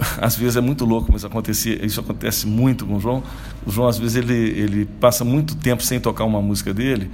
às 0.20 0.36
vezes 0.36 0.56
é 0.56 0.60
muito 0.60 0.84
louco, 0.84 1.10
mas 1.12 1.24
acontecia, 1.24 1.84
isso 1.84 2.00
acontece 2.00 2.46
muito 2.46 2.86
com 2.86 2.96
o 2.96 3.00
João. 3.00 3.22
O 3.66 3.70
João, 3.70 3.88
às 3.88 3.98
vezes, 3.98 4.16
ele, 4.16 4.34
ele 4.34 4.84
passa 5.00 5.24
muito 5.24 5.56
tempo 5.56 5.82
sem 5.82 6.00
tocar 6.00 6.24
uma 6.24 6.40
música 6.40 6.72
dele 6.72 7.10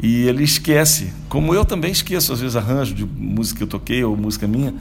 e 0.00 0.28
ele 0.28 0.44
esquece, 0.44 1.12
como 1.28 1.52
eu 1.52 1.64
também 1.64 1.90
esqueço, 1.90 2.32
às 2.32 2.40
vezes, 2.40 2.54
arranjo 2.54 2.94
de 2.94 3.04
música 3.04 3.58
que 3.58 3.64
eu 3.64 3.68
toquei 3.68 4.04
ou 4.04 4.16
música 4.16 4.46
minha. 4.46 4.74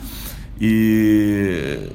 E 0.62 1.90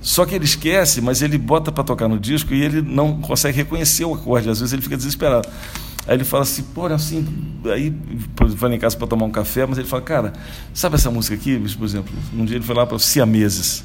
só 0.00 0.26
que 0.26 0.34
ele 0.34 0.44
esquece, 0.44 1.00
mas 1.00 1.22
ele 1.22 1.38
bota 1.38 1.70
para 1.70 1.84
tocar 1.84 2.08
no 2.08 2.18
disco 2.18 2.52
e 2.52 2.62
ele 2.62 2.82
não 2.82 3.20
consegue 3.20 3.56
reconhecer 3.56 4.04
o 4.04 4.14
acorde, 4.14 4.50
às 4.50 4.60
vezes 4.60 4.72
ele 4.72 4.82
fica 4.82 4.96
desesperado. 4.96 5.48
Aí 6.06 6.16
ele 6.16 6.24
fala 6.24 6.42
assim, 6.42 6.62
pô, 6.62 6.84
assim, 6.86 7.26
aí 7.64 7.94
lá 8.60 8.74
em 8.74 8.78
casa 8.78 8.96
para 8.96 9.06
tomar 9.06 9.24
um 9.24 9.30
café, 9.30 9.64
mas 9.64 9.78
ele 9.78 9.88
fala, 9.88 10.02
cara, 10.02 10.32
sabe 10.74 10.96
essa 10.96 11.10
música 11.10 11.34
aqui, 11.34 11.58
por 11.78 11.84
exemplo? 11.84 12.12
Um 12.34 12.44
dia 12.44 12.56
ele 12.56 12.64
foi 12.64 12.74
lá 12.74 12.84
para 12.84 12.98
Siameses. 12.98 13.84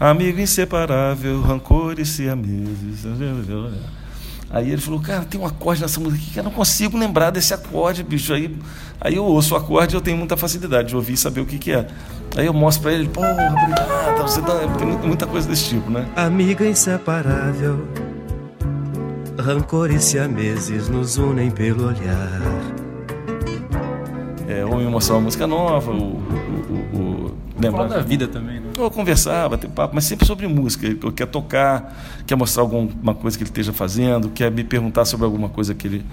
Amigo 0.00 0.40
inseparável, 0.40 1.42
rancor 1.42 2.00
e 2.00 2.06
siameses. 2.06 3.04
Aí 4.48 4.70
ele 4.70 4.80
falou, 4.80 4.98
cara, 4.98 5.26
tem 5.26 5.38
um 5.38 5.44
acorde 5.44 5.82
nessa 5.82 6.00
música 6.00 6.22
aqui 6.22 6.32
que 6.32 6.38
eu 6.38 6.42
não 6.42 6.50
consigo 6.50 6.96
lembrar 6.96 7.28
desse 7.28 7.52
acorde, 7.52 8.02
bicho. 8.02 8.32
Aí, 8.32 8.56
aí 8.98 9.16
eu 9.16 9.24
ouço 9.26 9.52
o 9.52 9.58
acorde 9.58 9.94
e 9.94 9.96
eu 9.98 10.00
tenho 10.00 10.16
muita 10.16 10.38
facilidade 10.38 10.88
de 10.88 10.96
ouvir 10.96 11.12
e 11.12 11.16
saber 11.18 11.42
o 11.42 11.46
que, 11.46 11.58
que 11.58 11.72
é. 11.72 11.86
Aí 12.34 12.46
eu 12.46 12.54
mostro 12.54 12.84
para 12.84 12.94
ele, 12.94 13.10
pô, 13.10 13.20
obrigado, 13.20 14.22
você 14.22 14.40
dá, 14.40 14.66
tem 14.78 14.88
muita 15.06 15.26
coisa 15.26 15.46
desse 15.46 15.68
tipo, 15.68 15.90
né? 15.90 16.08
Amiga 16.16 16.66
inseparável, 16.66 17.86
rancor 19.38 19.90
e 19.90 20.00
siameses 20.00 20.88
nos 20.88 21.18
unem 21.18 21.50
pelo 21.50 21.88
olhar. 21.88 22.40
É, 24.48 24.64
ou 24.64 24.78
me 24.78 24.86
mostrar 24.86 25.16
uma 25.16 25.22
música 25.22 25.46
nova, 25.46 25.92
o, 25.92 26.22
lembrar 27.60 27.86
da 27.86 28.00
vida 28.00 28.26
também, 28.26 28.60
né? 28.60 28.70
Ou 28.78 28.90
conversar, 28.90 29.48
bater 29.48 29.68
papo, 29.70 29.94
mas 29.94 30.04
sempre 30.04 30.26
sobre 30.26 30.46
música. 30.46 30.86
Ele 30.86 30.98
quer 31.12 31.26
tocar, 31.26 32.22
quer 32.26 32.36
mostrar 32.36 32.62
alguma 32.62 33.14
coisa 33.14 33.36
que 33.36 33.44
ele 33.44 33.50
esteja 33.50 33.72
fazendo, 33.72 34.30
quer 34.30 34.50
me 34.50 34.64
perguntar 34.64 35.04
sobre 35.04 35.24
alguma 35.26 35.48
coisa 35.48 35.74
que 35.74 35.86
ele 35.86 36.04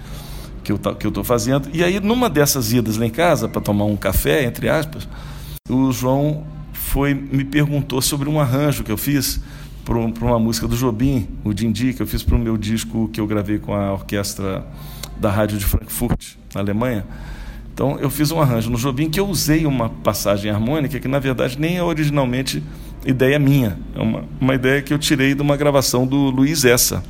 que 0.62 0.72
eu 0.72 0.78
que 0.78 1.06
eu 1.06 1.08
estou 1.08 1.24
fazendo. 1.24 1.68
E 1.72 1.82
aí 1.82 1.98
numa 2.00 2.28
dessas 2.28 2.72
idas 2.72 2.96
lá 2.96 3.06
em 3.06 3.10
casa 3.10 3.48
para 3.48 3.60
tomar 3.60 3.84
um 3.84 3.96
café, 3.96 4.44
entre 4.44 4.68
aspas, 4.68 5.08
o 5.68 5.90
João 5.92 6.44
foi 6.72 7.14
me 7.14 7.44
perguntou 7.44 8.00
sobre 8.00 8.28
um 8.28 8.40
arranjo 8.40 8.84
que 8.84 8.92
eu 8.92 8.96
fiz 8.96 9.40
para 9.84 9.96
uma 9.96 10.38
música 10.38 10.68
do 10.68 10.76
Jobim, 10.76 11.26
o 11.42 11.54
Dindi, 11.54 11.94
que 11.94 12.02
eu 12.02 12.06
fiz 12.06 12.22
para 12.22 12.36
o 12.36 12.38
meu 12.38 12.58
disco 12.58 13.08
que 13.08 13.20
eu 13.20 13.26
gravei 13.26 13.58
com 13.58 13.74
a 13.74 13.92
orquestra 13.92 14.66
da 15.18 15.30
rádio 15.30 15.56
de 15.56 15.64
Frankfurt, 15.64 16.34
na 16.54 16.60
Alemanha. 16.60 17.06
Então 17.78 17.96
eu 18.00 18.10
fiz 18.10 18.32
um 18.32 18.40
arranjo 18.40 18.68
no 18.68 18.76
Jobim 18.76 19.08
que 19.08 19.20
eu 19.20 19.28
usei 19.28 19.64
uma 19.64 19.88
passagem 19.88 20.50
harmônica 20.50 20.98
que 20.98 21.06
na 21.06 21.20
verdade 21.20 21.60
nem 21.60 21.76
é 21.76 21.82
originalmente 21.82 22.60
ideia 23.06 23.38
minha, 23.38 23.78
é 23.94 24.02
uma, 24.02 24.24
uma 24.40 24.52
ideia 24.56 24.82
que 24.82 24.92
eu 24.92 24.98
tirei 24.98 25.32
de 25.32 25.40
uma 25.42 25.56
gravação 25.56 26.04
do 26.04 26.16
Luiz 26.16 26.64
Essa, 26.64 27.04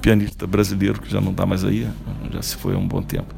pianista 0.00 0.46
brasileiro 0.46 1.02
que 1.02 1.10
já 1.10 1.20
não 1.20 1.32
está 1.32 1.44
mais 1.44 1.64
aí, 1.64 1.88
já 2.32 2.40
se 2.40 2.54
foi 2.54 2.76
há 2.76 2.78
um 2.78 2.86
bom 2.86 3.02
tempo. 3.02 3.34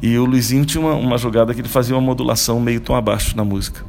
E 0.00 0.16
o 0.16 0.24
Luizinho 0.24 0.64
tinha 0.64 0.80
uma, 0.80 0.94
uma 0.94 1.18
jogada 1.18 1.52
que 1.52 1.60
ele 1.60 1.68
fazia 1.68 1.94
uma 1.94 2.00
modulação 2.00 2.58
meio 2.58 2.80
tom 2.80 2.94
abaixo 2.94 3.36
na 3.36 3.44
música 3.44 3.84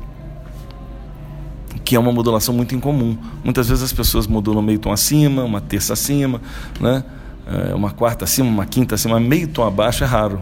que 1.85 1.95
é 1.95 1.99
uma 1.99 2.11
modulação 2.11 2.53
muito 2.53 2.75
incomum. 2.75 3.17
Muitas 3.43 3.67
vezes 3.67 3.83
as 3.83 3.93
pessoas 3.93 4.27
modulam 4.27 4.61
meio 4.61 4.79
tom 4.79 4.91
acima, 4.91 5.43
uma 5.43 5.59
terça 5.59 5.93
acima, 5.93 6.41
né? 6.79 7.03
É, 7.47 7.73
uma 7.73 7.91
quarta 7.91 8.25
acima, 8.25 8.49
uma 8.49 8.65
quinta 8.65 8.95
acima, 8.95 9.19
meio 9.21 9.47
tom 9.47 9.65
abaixo 9.65 10.03
é 10.03 10.07
raro. 10.07 10.41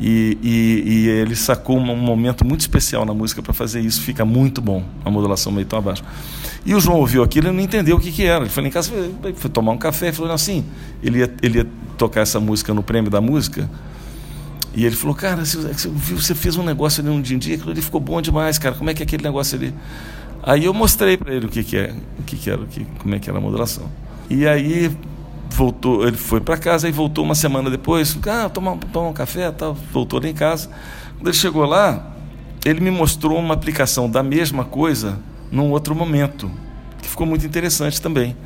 E, 0.00 0.38
e, 0.42 0.82
e, 0.86 1.08
ele 1.08 1.36
sacou 1.36 1.76
um 1.76 1.96
momento 1.96 2.42
muito 2.42 2.60
especial 2.60 3.04
na 3.04 3.12
música 3.12 3.42
para 3.42 3.52
fazer 3.52 3.80
isso. 3.80 4.00
Fica 4.00 4.24
muito 4.24 4.62
bom, 4.62 4.82
a 5.04 5.10
modulação 5.10 5.52
meio 5.52 5.66
tão 5.66 5.78
abaixo. 5.78 6.02
E 6.64 6.74
o 6.74 6.80
João 6.80 6.98
ouviu 6.98 7.22
aquilo 7.22 7.48
e 7.48 7.52
não 7.52 7.60
entendeu 7.60 7.96
o 7.96 8.00
que, 8.00 8.10
que 8.10 8.24
era. 8.24 8.44
Ele 8.44 8.50
foi 8.50 8.66
em 8.66 8.70
casa, 8.70 8.90
foi, 8.90 9.34
foi 9.34 9.50
tomar 9.50 9.72
um 9.72 9.78
café 9.78 10.10
falou 10.10 10.32
assim: 10.32 10.64
ele 11.02 11.18
ia, 11.18 11.34
ele 11.42 11.58
ia 11.58 11.66
tocar 11.98 12.22
essa 12.22 12.40
música 12.40 12.72
no 12.72 12.82
prêmio 12.82 13.10
da 13.10 13.20
música. 13.20 13.70
E 14.74 14.86
ele 14.86 14.96
falou: 14.96 15.14
Cara, 15.14 15.44
você, 15.44 15.88
você 15.88 16.34
fez 16.34 16.56
um 16.56 16.62
negócio 16.62 17.02
ali 17.02 17.10
um 17.10 17.20
dia, 17.20 17.36
dia 17.36 17.56
aquilo 17.56 17.70
ali 17.70 17.82
ficou 17.82 18.00
bom 18.00 18.22
demais, 18.22 18.56
cara. 18.56 18.74
Como 18.74 18.88
é 18.88 18.94
que 18.94 19.02
é 19.02 19.04
aquele 19.04 19.22
negócio 19.22 19.58
ali? 19.58 19.74
Aí 20.42 20.64
eu 20.64 20.72
mostrei 20.72 21.18
para 21.18 21.34
ele 21.34 21.44
o 21.44 21.48
que, 21.50 21.62
que 21.62 21.76
é, 21.76 21.94
o 22.18 22.22
que, 22.22 22.36
que 22.36 22.48
era, 22.48 22.62
o 22.62 22.66
que, 22.66 22.86
como 22.98 23.14
é 23.14 23.18
que 23.18 23.28
era 23.28 23.38
a 23.38 23.42
modulação. 23.42 23.84
E 24.30 24.46
aí 24.46 24.90
voltou, 25.50 26.06
ele 26.06 26.16
foi 26.16 26.40
para 26.40 26.56
casa 26.56 26.88
e 26.88 26.92
voltou 26.92 27.24
uma 27.24 27.34
semana 27.34 27.70
depois, 27.70 28.16
ah, 28.26 28.48
tomar, 28.48 28.76
tomar 28.76 29.08
um 29.08 29.12
café, 29.12 29.50
tal, 29.50 29.74
voltou 29.92 30.20
lá 30.20 30.28
em 30.28 30.34
casa. 30.34 30.70
Quando 31.16 31.28
ele 31.28 31.36
chegou 31.36 31.64
lá, 31.64 32.14
ele 32.64 32.80
me 32.80 32.90
mostrou 32.90 33.38
uma 33.38 33.54
aplicação 33.54 34.10
da 34.10 34.22
mesma 34.22 34.64
coisa 34.64 35.18
num 35.50 35.70
outro 35.70 35.94
momento, 35.94 36.50
que 37.02 37.08
ficou 37.08 37.26
muito 37.26 37.44
interessante 37.44 38.00
também. 38.00 38.36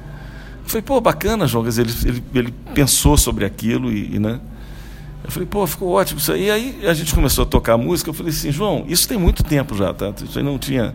Eu 0.62 0.68
falei, 0.68 0.82
pô, 0.82 1.00
bacana, 1.00 1.46
Jogas, 1.46 1.78
ele, 1.78 1.92
ele, 2.04 2.24
ele 2.34 2.54
pensou 2.74 3.16
sobre 3.16 3.44
aquilo 3.44 3.92
e, 3.92 4.16
e 4.16 4.18
né? 4.18 4.40
Eu 5.24 5.30
falei, 5.30 5.48
pô, 5.48 5.66
ficou 5.66 5.88
ótimo 5.90 6.20
isso 6.20 6.30
aí. 6.30 6.44
E 6.44 6.50
aí 6.50 6.86
a 6.86 6.92
gente 6.92 7.14
começou 7.14 7.44
a 7.44 7.46
tocar 7.46 7.78
música. 7.78 8.10
Eu 8.10 8.14
falei 8.14 8.30
assim, 8.30 8.52
João, 8.52 8.84
isso 8.86 9.08
tem 9.08 9.16
muito 9.16 9.42
tempo 9.42 9.74
já, 9.74 9.94
tá? 9.94 10.12
Isso 10.22 10.38
aí 10.38 10.44
não 10.44 10.58
tinha. 10.58 10.94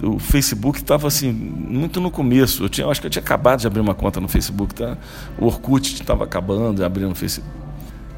O 0.00 0.20
Facebook 0.20 0.78
estava 0.78 1.08
assim, 1.08 1.32
muito 1.32 2.00
no 2.00 2.08
começo. 2.08 2.62
Eu, 2.62 2.68
tinha, 2.68 2.86
eu 2.86 2.90
acho 2.90 3.00
que 3.00 3.08
eu 3.08 3.10
tinha 3.10 3.22
acabado 3.22 3.60
de 3.60 3.66
abrir 3.66 3.80
uma 3.80 3.94
conta 3.94 4.20
no 4.20 4.28
Facebook, 4.28 4.76
tá? 4.76 4.96
O 5.36 5.46
Orkut 5.46 5.92
estava 5.92 6.22
acabando 6.22 6.76
de 6.76 6.84
abrir 6.84 7.04
no 7.04 7.16
Facebook. 7.16 7.52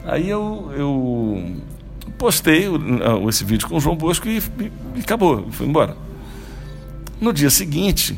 Aí 0.05 0.29
eu, 0.29 0.71
eu 0.77 1.57
postei 2.19 2.67
esse 3.27 3.43
vídeo 3.43 3.67
com 3.67 3.77
o 3.77 3.81
João 3.81 3.97
Bosco 3.97 4.29
e, 4.29 4.39
e, 4.95 5.01
acabou, 5.01 5.51
foi 5.51 5.67
embora. 5.67 5.97
No 7.19 7.33
dia 7.33 7.49
seguinte, 7.49 8.17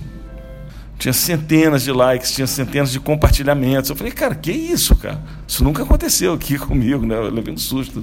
tinha 0.99 1.13
centenas 1.13 1.85
de 1.85 1.93
likes, 1.93 2.33
tinha 2.33 2.47
centenas 2.47 2.91
de 2.91 2.99
compartilhamentos. 2.99 3.89
Eu 3.89 3.95
falei, 3.95 4.13
cara, 4.13 4.35
que 4.35 4.51
isso, 4.51 4.97
cara? 4.97 5.23
Isso 5.47 5.63
nunca 5.63 5.85
aconteceu 5.85 6.33
aqui 6.33 6.59
comigo, 6.59 7.07
né? 7.07 7.15
Eu 7.15 7.31
levei 7.31 7.55
um 7.55 7.57
susto. 7.57 8.03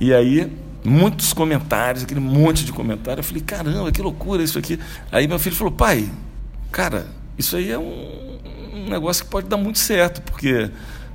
E 0.00 0.12
aí, 0.12 0.50
muitos 0.82 1.34
comentários, 1.34 2.04
aquele 2.04 2.20
monte 2.20 2.64
de 2.64 2.72
comentários. 2.72 3.26
Eu 3.26 3.28
falei, 3.28 3.42
caramba, 3.42 3.92
que 3.92 4.00
loucura 4.00 4.42
isso 4.42 4.58
aqui. 4.58 4.80
Aí 5.12 5.28
meu 5.28 5.38
filho 5.38 5.54
falou, 5.54 5.72
pai, 5.72 6.08
cara, 6.72 7.06
isso 7.36 7.56
aí 7.56 7.70
é 7.70 7.78
um, 7.78 8.38
um 8.74 8.88
negócio 8.88 9.24
que 9.24 9.30
pode 9.30 9.46
dar 9.46 9.58
muito 9.58 9.78
certo, 9.78 10.22
porque 10.22 10.70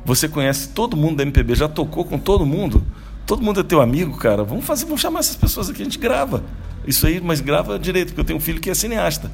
você 0.06 0.28
conhece 0.28 0.70
todo 0.70 0.96
mundo 0.96 1.18
da 1.18 1.24
MPB, 1.24 1.56
já 1.56 1.68
tocou 1.68 2.06
com 2.06 2.20
todo 2.20 2.46
mundo, 2.46 2.86
todo 3.26 3.42
mundo 3.42 3.62
é 3.62 3.64
teu 3.64 3.82
amigo, 3.82 4.16
cara. 4.16 4.44
Vamos 4.44 4.64
fazer, 4.64 4.86
vamos 4.86 5.02
chamar 5.02 5.22
essas 5.22 5.36
pessoas 5.36 5.72
aqui, 5.72 5.82
a 5.82 5.86
gente 5.86 5.98
grava. 5.98 6.44
Isso 6.86 7.08
aí, 7.08 7.20
mas 7.20 7.42
grava 7.42 7.80
direito, 7.80 8.10
porque 8.10 8.22
eu 8.22 8.26
tenho 8.26 8.38
um 8.38 8.42
filho 8.42 8.60
que 8.60 8.70
é 8.70 8.76
cineasta 8.76 9.32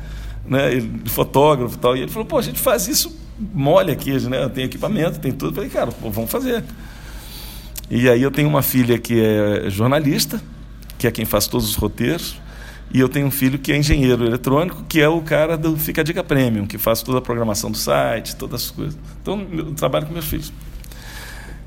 né, 0.47 0.69
fotógrafo 1.05 1.75
e 1.75 1.79
tal. 1.79 1.97
E 1.97 2.01
ele 2.01 2.11
falou, 2.11 2.25
pô, 2.25 2.37
a 2.37 2.41
gente 2.41 2.59
faz 2.59 2.87
isso 2.87 3.15
mole 3.39 3.91
aqui, 3.91 4.11
né? 4.27 4.49
Tem 4.49 4.65
equipamento, 4.65 5.19
tem 5.19 5.31
tudo. 5.31 5.51
Eu 5.51 5.55
falei, 5.55 5.69
cara, 5.69 5.91
pô, 5.91 6.09
vamos 6.09 6.31
fazer. 6.31 6.63
E 7.89 8.09
aí 8.09 8.21
eu 8.21 8.31
tenho 8.31 8.49
uma 8.49 8.61
filha 8.61 8.97
que 8.97 9.19
é 9.19 9.69
jornalista, 9.69 10.41
que 10.97 11.07
é 11.07 11.11
quem 11.11 11.25
faz 11.25 11.47
todos 11.47 11.69
os 11.69 11.75
roteiros, 11.75 12.39
e 12.93 12.99
eu 12.99 13.09
tenho 13.09 13.27
um 13.27 13.31
filho 13.31 13.59
que 13.59 13.71
é 13.71 13.77
engenheiro 13.77 14.25
eletrônico, 14.25 14.83
que 14.87 15.01
é 15.01 15.07
o 15.07 15.21
cara 15.21 15.57
do 15.57 15.77
Fica 15.77 16.01
a 16.01 16.03
Dica 16.03 16.23
Premium, 16.23 16.65
que 16.65 16.77
faz 16.77 17.01
toda 17.01 17.17
a 17.19 17.21
programação 17.21 17.69
do 17.69 17.77
site, 17.77 18.35
todas 18.35 18.63
as 18.63 18.71
coisas. 18.71 18.97
Então, 19.21 19.45
eu 19.51 19.73
trabalho 19.73 20.05
com 20.05 20.13
meus 20.13 20.25
filhos. 20.25 20.53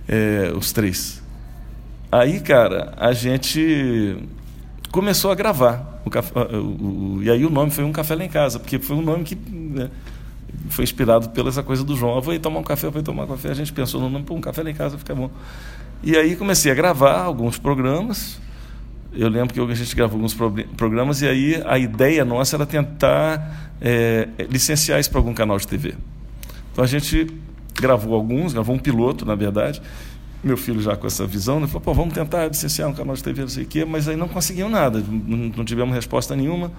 É, 0.08 0.52
os 0.56 0.72
três. 0.72 1.22
Aí, 2.10 2.40
cara, 2.40 2.92
a 2.96 3.12
gente 3.12 4.16
começou 4.90 5.30
a 5.30 5.34
gravar. 5.34 5.89
O, 6.04 6.10
café, 6.10 6.32
o, 6.56 7.16
o, 7.16 7.22
e 7.22 7.30
aí 7.30 7.44
o 7.44 7.50
nome 7.50 7.70
foi 7.70 7.84
Um 7.84 7.92
Café 7.92 8.14
Lá 8.14 8.24
em 8.24 8.28
Casa, 8.28 8.58
porque 8.58 8.78
foi 8.78 8.96
um 8.96 9.02
nome 9.02 9.24
que 9.24 9.34
né, 9.34 9.90
foi 10.68 10.84
inspirado 10.84 11.28
pela 11.30 11.48
essa 11.48 11.62
coisa 11.62 11.84
do 11.84 11.96
João. 11.96 12.16
Eu 12.16 12.22
vou 12.22 12.34
ir 12.34 12.38
tomar 12.38 12.60
um 12.60 12.64
café, 12.64 12.86
eu 12.86 12.90
vou 12.90 13.02
tomar 13.02 13.24
um 13.24 13.28
café. 13.28 13.50
A 13.50 13.54
gente 13.54 13.72
pensou 13.72 14.00
no 14.00 14.08
nome, 14.08 14.24
pô, 14.24 14.34
Um 14.34 14.40
Café 14.40 14.62
Lá 14.62 14.70
em 14.70 14.74
Casa 14.74 14.96
fica 14.96 15.14
bom. 15.14 15.30
E 16.02 16.16
aí 16.16 16.36
comecei 16.36 16.72
a 16.72 16.74
gravar 16.74 17.22
alguns 17.22 17.58
programas. 17.58 18.40
Eu 19.12 19.28
lembro 19.28 19.52
que 19.52 19.60
a 19.60 19.74
gente 19.74 19.94
gravou 19.94 20.16
alguns 20.16 20.34
programas 20.76 21.20
e 21.20 21.28
aí 21.28 21.62
a 21.66 21.78
ideia 21.78 22.24
nossa 22.24 22.56
era 22.56 22.64
tentar 22.64 23.72
é, 23.80 24.28
licenciar 24.48 25.00
isso 25.00 25.10
para 25.10 25.18
algum 25.18 25.34
canal 25.34 25.58
de 25.58 25.66
TV. 25.66 25.94
Então 26.72 26.84
a 26.84 26.86
gente 26.86 27.26
gravou 27.74 28.14
alguns, 28.14 28.52
gravou 28.52 28.74
um 28.74 28.78
piloto, 28.78 29.24
na 29.24 29.34
verdade, 29.34 29.82
meu 30.42 30.56
filho 30.56 30.80
já 30.80 30.96
com 30.96 31.06
essa 31.06 31.26
visão, 31.26 31.60
né, 31.60 31.66
falou, 31.66 31.82
pô, 31.82 31.94
vamos 31.94 32.14
tentar 32.14 32.46
licenciar 32.46 32.88
um 32.88 32.94
canal 32.94 33.14
de 33.14 33.22
TV, 33.22 33.42
não 33.42 33.48
sei 33.48 33.64
o 33.64 33.66
quê, 33.66 33.84
mas 33.84 34.08
aí 34.08 34.16
não 34.16 34.28
conseguiam 34.28 34.68
nada, 34.68 35.02
não, 35.06 35.64
tivemos 35.64 35.94
resposta 35.94 36.34
nenhuma. 36.34 36.72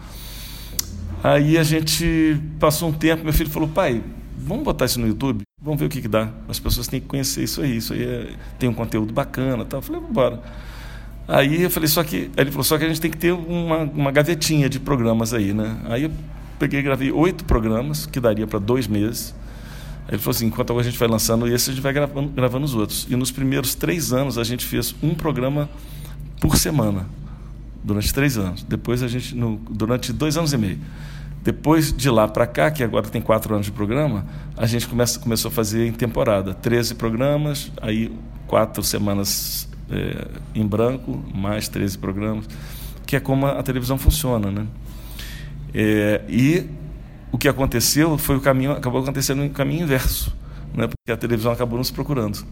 Aí 1.24 1.58
a 1.58 1.64
gente 1.64 2.42
passou 2.60 2.90
um 2.90 2.94
tempo, 2.94 3.24
meu 3.24 3.34
filho 3.34 3.50
falou, 3.50 3.70
pai, 3.70 4.04
vamos 4.36 4.64
botar 4.64 4.86
isso 4.86 5.00
no 5.00 5.08
YouTube, 5.08 5.44
vamos 5.62 5.80
ver 5.80 5.86
o 5.86 5.90
que, 5.90 6.02
que 6.02 6.08
dá. 6.08 6.30
As 6.50 6.60
pessoas 6.60 6.88
têm 6.88 7.00
que 7.00 7.08
conhecer 7.08 7.44
isso 7.44 7.62
aí, 7.62 7.78
isso 7.78 7.94
aí 7.94 8.04
é, 8.04 8.30
tem 8.58 8.68
um 8.68 8.74
conteúdo 8.74 9.14
bacana, 9.14 9.64
tal. 9.64 9.80
Eu 9.80 9.84
falei, 9.84 10.02
embora. 10.02 10.42
Aí 11.28 11.62
eu 11.62 11.70
falei, 11.70 11.88
só 11.88 12.04
que, 12.04 12.32
ele 12.36 12.50
falou, 12.50 12.64
só 12.64 12.78
que 12.78 12.86
a 12.86 12.88
gente 12.88 13.00
tem 13.00 13.12
que 13.12 13.18
ter 13.18 13.32
uma, 13.32 13.84
uma 13.84 14.12
gavetinha 14.12 14.68
de 14.68 14.80
programas 14.80 15.34
aí, 15.34 15.54
né? 15.54 15.78
Aí 15.86 16.04
eu 16.04 16.12
peguei 16.58 16.80
e 16.80 16.84
gravei 16.84 17.12
oito 17.12 17.46
programas, 17.46 18.08
que 18.08 18.20
daria 18.20 18.48
para 18.48 18.60
dois 18.60 18.88
meses. 18.88 19.36
Ele 20.12 20.20
falou 20.20 20.36
assim: 20.36 20.48
enquanto 20.48 20.78
a 20.78 20.84
gente 20.84 20.98
vai 20.98 21.08
lançando 21.08 21.48
esse, 21.48 21.70
a 21.70 21.74
gente 21.74 21.82
vai 21.82 21.94
gravando, 21.94 22.30
gravando 22.30 22.66
os 22.66 22.76
outros. 22.76 23.08
E 23.10 23.16
nos 23.16 23.32
primeiros 23.32 23.74
três 23.74 24.12
anos 24.12 24.38
a 24.38 24.44
gente 24.44 24.66
fez 24.66 24.94
um 25.02 25.16
programa 25.16 25.70
por 26.42 26.58
semana, 26.58 27.08
durante 27.82 28.14
três 28.14 28.38
anos. 28.38 28.64
Depois 28.64 29.02
a 29.02 29.08
gente, 29.08 29.34
no, 29.34 29.58
durante 29.70 30.12
dois 30.12 30.36
anos 30.36 30.52
e 30.52 30.58
meio. 30.58 30.80
Depois 31.44 31.92
de 31.92 32.10
lá 32.10 32.28
para 32.28 32.46
cá, 32.46 32.70
que 32.70 32.84
agora 32.84 33.08
tem 33.08 33.22
quatro 33.22 33.54
anos 33.54 33.66
de 33.66 33.72
programa, 33.72 34.26
a 34.56 34.68
gente 34.68 34.88
começa, 34.88 35.18
começou 35.18 35.50
a 35.50 35.52
fazer 35.52 35.88
em 35.88 35.92
temporada. 35.92 36.54
13 36.54 36.96
programas, 36.96 37.72
aí 37.82 38.12
quatro 38.46 38.84
semanas 38.84 39.68
é, 39.90 40.28
em 40.54 40.68
branco, 40.68 41.24
mais 41.34 41.68
13 41.68 41.98
programas, 41.98 42.46
que 43.08 43.16
é 43.16 43.20
como 43.20 43.48
a, 43.48 43.64
televisão 43.64 43.98
funciona. 43.98 44.52
Né? 44.52 44.68
É, 45.74 46.22
e 46.30 46.70
o 47.32 47.38
que 47.38 47.48
aconteceu 47.48 48.18
foi 48.18 48.36
o 48.36 48.42
caminho 48.42 48.72
acabou 48.72 49.02
acontecendo 49.02 49.44
no 49.44 49.50
caminho 49.50 49.84
inverso, 49.84 50.36
né? 50.74 50.88
Porque 50.88 51.12
a 51.12 51.18
televisão 51.18 51.52
acabou 51.52 51.78
nos 51.78 51.92
procurando. 51.92 52.46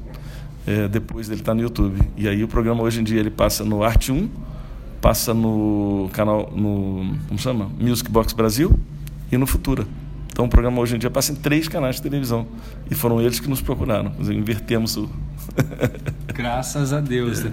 é, 0.66 0.88
depois 0.88 1.28
dele 1.28 1.42
estar 1.42 1.52
tá 1.52 1.56
no 1.56 1.62
YouTube. 1.62 2.00
E 2.16 2.28
aí 2.28 2.44
o 2.44 2.48
programa 2.48 2.84
hoje 2.84 3.00
em 3.00 3.04
dia 3.04 3.20
ele 3.20 3.32
passa 3.32 3.66
no 3.66 3.84
Arte 3.84 4.12
1, 4.12 4.30
passa 5.02 5.34
no 5.34 6.10
canal, 6.14 6.52
no, 6.56 7.18
como 7.28 7.40
chama? 7.40 7.72
Music 7.80 8.10
Box 8.10 8.34
Brasil 8.34 8.80
e 9.32 9.38
no 9.38 9.48
Futura. 9.48 9.86
Então 10.32 10.46
o 10.46 10.50
programa 10.50 10.80
hoje 10.80 10.96
em 10.96 11.00
dia 11.00 11.10
passa 11.10 11.32
em 11.32 11.36
três 11.36 11.68
canais 11.68 11.96
de 11.96 12.04
televisão. 12.04 12.48
E 12.90 12.96
foram 12.96 13.20
eles 13.20 13.40
que 13.40 13.50
nos 13.50 13.62
procuraram. 13.62 14.14
Invertemos 14.20 14.96
o. 14.96 15.10
Graças 16.34 16.94
a 16.94 17.02
Deus. 17.02 17.46
É. 17.46 17.52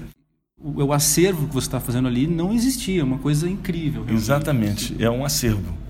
O, 0.58 0.84
o, 0.84 0.92
acervo 0.92 1.48
que 1.48 1.54
você 1.54 1.66
está 1.66 1.80
fazendo 1.80 2.08
ali 2.08 2.26
não 2.26 2.52
existia, 2.52 3.04
uma 3.04 3.18
coisa 3.18 3.48
incrível. 3.48 4.02
Realmente. 4.02 4.22
Exatamente, 4.22 4.96
é 4.98 5.10
um 5.10 5.24
acervo. 5.24 5.85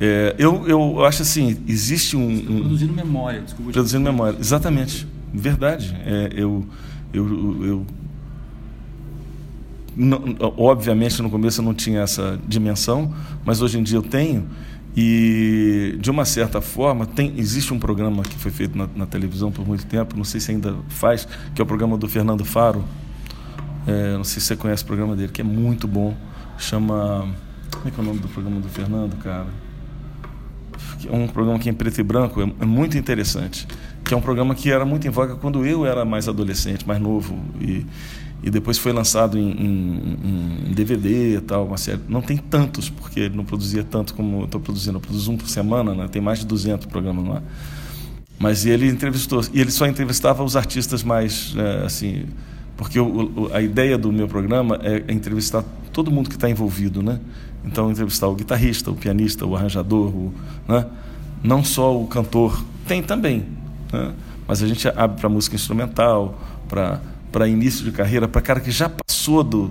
É, 0.00 0.36
eu, 0.38 0.66
eu 0.68 1.04
acho 1.04 1.22
assim, 1.22 1.60
existe 1.66 2.16
um, 2.16 2.28
um... 2.28 2.60
Produzindo 2.60 2.92
memória, 2.92 3.40
desculpa. 3.40 3.72
Produzindo 3.72 4.04
memória, 4.04 4.38
exatamente. 4.38 5.06
Verdade. 5.34 5.94
É, 6.06 6.30
eu, 6.32 6.64
eu, 7.12 7.64
eu 7.64 7.86
não, 9.96 10.36
obviamente 10.56 11.20
no 11.20 11.28
começo 11.28 11.60
eu 11.60 11.64
não 11.64 11.74
tinha 11.74 12.00
essa 12.00 12.38
dimensão, 12.46 13.12
mas 13.44 13.60
hoje 13.60 13.78
em 13.78 13.82
dia 13.82 13.98
eu 13.98 14.02
tenho. 14.02 14.48
E 14.96 15.96
de 16.00 16.10
uma 16.10 16.24
certa 16.24 16.60
forma 16.60 17.04
tem 17.04 17.34
existe 17.36 17.74
um 17.74 17.78
programa 17.78 18.22
que 18.22 18.36
foi 18.36 18.52
feito 18.52 18.78
na, 18.78 18.88
na 18.94 19.06
televisão 19.06 19.50
por 19.50 19.66
muito 19.66 19.84
tempo, 19.86 20.16
não 20.16 20.24
sei 20.24 20.40
se 20.40 20.52
ainda 20.52 20.76
faz, 20.88 21.26
que 21.54 21.60
é 21.60 21.64
o 21.64 21.66
programa 21.66 21.98
do 21.98 22.08
Fernando 22.08 22.44
Faro. 22.44 22.84
É, 23.86 24.16
não 24.16 24.24
sei 24.24 24.40
se 24.40 24.46
você 24.46 24.56
conhece 24.56 24.84
o 24.84 24.86
programa 24.86 25.16
dele, 25.16 25.32
que 25.32 25.40
é 25.40 25.44
muito 25.44 25.88
bom. 25.88 26.16
Chama 26.56 27.28
como 27.72 27.88
é 27.88 27.90
que 27.90 27.98
é 27.98 28.02
o 28.02 28.06
nome 28.06 28.20
do 28.20 28.28
programa 28.28 28.60
do 28.60 28.68
Fernando, 28.68 29.16
cara? 29.16 29.46
É 31.06 31.14
um 31.14 31.28
programa 31.28 31.58
que 31.58 31.68
é 31.68 31.72
em 31.72 31.74
preto 31.74 32.00
e 32.00 32.02
branco, 32.02 32.40
é, 32.40 32.44
é 32.60 32.66
muito 32.66 32.96
interessante 32.96 33.66
que 34.08 34.14
é 34.14 34.16
um 34.16 34.22
programa 34.22 34.54
que 34.54 34.70
era 34.70 34.86
muito 34.86 35.06
em 35.06 35.10
voga 35.10 35.36
quando 35.36 35.66
eu 35.66 35.84
era 35.84 36.02
mais 36.02 36.28
adolescente, 36.28 36.88
mais 36.88 36.98
novo 36.98 37.38
e, 37.60 37.84
e 38.42 38.50
depois 38.50 38.78
foi 38.78 38.90
lançado 38.90 39.38
em, 39.38 39.50
em, 39.50 40.68
em 40.70 40.72
DVD 40.72 41.36
e 41.36 41.40
tal, 41.42 41.66
uma 41.66 41.76
série. 41.76 42.00
Não 42.08 42.22
tem 42.22 42.38
tantos 42.38 42.88
porque 42.88 43.20
ele 43.20 43.36
não 43.36 43.44
produzia 43.44 43.84
tanto 43.84 44.14
como 44.14 44.40
eu 44.40 44.44
estou 44.46 44.60
produzindo. 44.60 44.96
Eu 44.96 45.00
produzo 45.00 45.30
um 45.30 45.36
por 45.36 45.48
semana, 45.48 45.94
né? 45.94 46.08
Tem 46.08 46.22
mais 46.22 46.38
de 46.38 46.46
200 46.46 46.86
programas 46.86 47.26
lá. 47.26 47.42
Mas 48.38 48.64
ele 48.64 48.88
entrevistou 48.88 49.42
e 49.52 49.60
ele 49.60 49.70
só 49.70 49.86
entrevistava 49.86 50.42
os 50.42 50.56
artistas 50.56 51.02
mais 51.02 51.54
é, 51.56 51.84
assim, 51.84 52.24
porque 52.78 52.98
o, 52.98 53.50
a 53.52 53.60
ideia 53.60 53.98
do 53.98 54.10
meu 54.10 54.26
programa 54.26 54.78
é, 54.82 55.04
é 55.06 55.12
entrevistar 55.12 55.62
todo 55.92 56.10
mundo 56.10 56.30
que 56.30 56.36
está 56.36 56.48
envolvido, 56.48 57.02
né? 57.02 57.20
Então 57.64 57.90
entrevistar 57.90 58.28
o 58.28 58.34
guitarrista, 58.34 58.90
o 58.90 58.94
pianista, 58.94 59.44
o 59.44 59.56
arranjador, 59.56 60.08
o, 60.08 60.34
né? 60.66 60.86
Não 61.42 61.62
só 61.62 61.96
o 61.96 62.06
cantor, 62.06 62.64
tem 62.86 63.02
também, 63.02 63.46
né? 63.92 64.14
Mas 64.46 64.62
a 64.62 64.66
gente 64.66 64.88
abre 64.88 65.20
para 65.20 65.28
música 65.28 65.54
instrumental, 65.54 66.38
para 66.68 67.46
início 67.46 67.84
de 67.84 67.92
carreira, 67.92 68.26
para 68.26 68.40
cara 68.40 68.60
que 68.60 68.70
já 68.70 68.88
passou 68.88 69.44
do. 69.44 69.70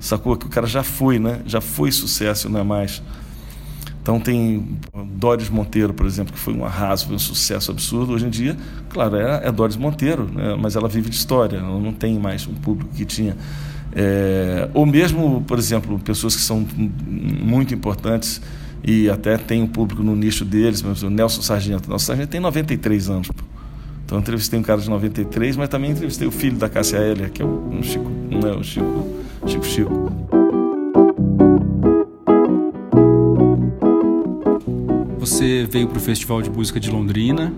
Sacou? 0.00 0.36
Que 0.36 0.46
o 0.46 0.48
cara 0.48 0.66
já 0.66 0.82
foi, 0.82 1.18
né? 1.18 1.40
Já 1.46 1.60
foi 1.60 1.92
sucesso, 1.92 2.48
não 2.48 2.60
é 2.60 2.64
mais. 2.64 3.02
Então 4.08 4.18
tem 4.18 4.66
Doris 5.16 5.50
Monteiro, 5.50 5.92
por 5.92 6.06
exemplo, 6.06 6.32
que 6.32 6.38
foi 6.38 6.54
um 6.54 6.64
arraso, 6.64 7.08
foi 7.08 7.14
um 7.14 7.18
sucesso 7.18 7.70
absurdo. 7.70 8.14
Hoje 8.14 8.24
em 8.24 8.30
dia, 8.30 8.56
claro, 8.88 9.16
é, 9.16 9.46
é 9.46 9.52
Doris 9.52 9.76
Monteiro, 9.76 10.26
né? 10.32 10.56
mas 10.58 10.76
ela 10.76 10.88
vive 10.88 11.10
de 11.10 11.16
história, 11.16 11.58
ela 11.58 11.78
não 11.78 11.92
tem 11.92 12.18
mais 12.18 12.46
um 12.46 12.54
público 12.54 12.90
que 12.94 13.04
tinha. 13.04 13.36
É, 13.94 14.66
ou 14.72 14.86
mesmo, 14.86 15.44
por 15.46 15.58
exemplo, 15.58 15.98
pessoas 15.98 16.34
que 16.34 16.40
são 16.40 16.66
muito 17.06 17.74
importantes 17.74 18.40
e 18.82 19.10
até 19.10 19.36
tem 19.36 19.62
um 19.62 19.68
público 19.68 20.02
no 20.02 20.16
nicho 20.16 20.42
deles, 20.42 20.80
mas 20.80 21.02
o 21.02 21.10
Nelson 21.10 21.42
Sargento. 21.42 21.90
Nelson 21.90 22.06
Sargento 22.06 22.30
tem 22.30 22.40
93 22.40 23.10
anos. 23.10 23.28
Então 24.06 24.18
entrevistei 24.18 24.58
um 24.58 24.62
cara 24.62 24.80
de 24.80 24.88
93, 24.88 25.54
mas 25.54 25.68
também 25.68 25.90
entrevistei 25.90 26.26
o 26.26 26.30
filho 26.30 26.56
da 26.56 26.70
Cássia 26.70 26.96
Hélia, 26.96 27.28
que 27.28 27.42
é 27.42 27.44
o, 27.44 27.78
Chico, 27.82 28.10
não 28.30 28.48
é 28.48 28.54
o 28.54 28.64
Chico, 28.64 29.06
Chico 29.46 29.66
Chico. 29.66 30.37
Você 35.38 35.68
veio 35.70 35.86
para 35.86 35.98
o 35.98 36.00
Festival 36.00 36.42
de 36.42 36.50
Música 36.50 36.80
de 36.80 36.90
Londrina 36.90 37.52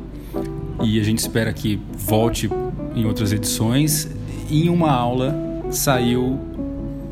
e 0.82 1.00
a 1.00 1.02
gente 1.02 1.20
espera 1.20 1.50
que 1.50 1.80
volte 1.96 2.50
em 2.94 3.06
outras 3.06 3.32
edições. 3.32 4.06
Em 4.50 4.68
uma 4.68 4.90
aula 4.90 5.34
saiu 5.70 6.38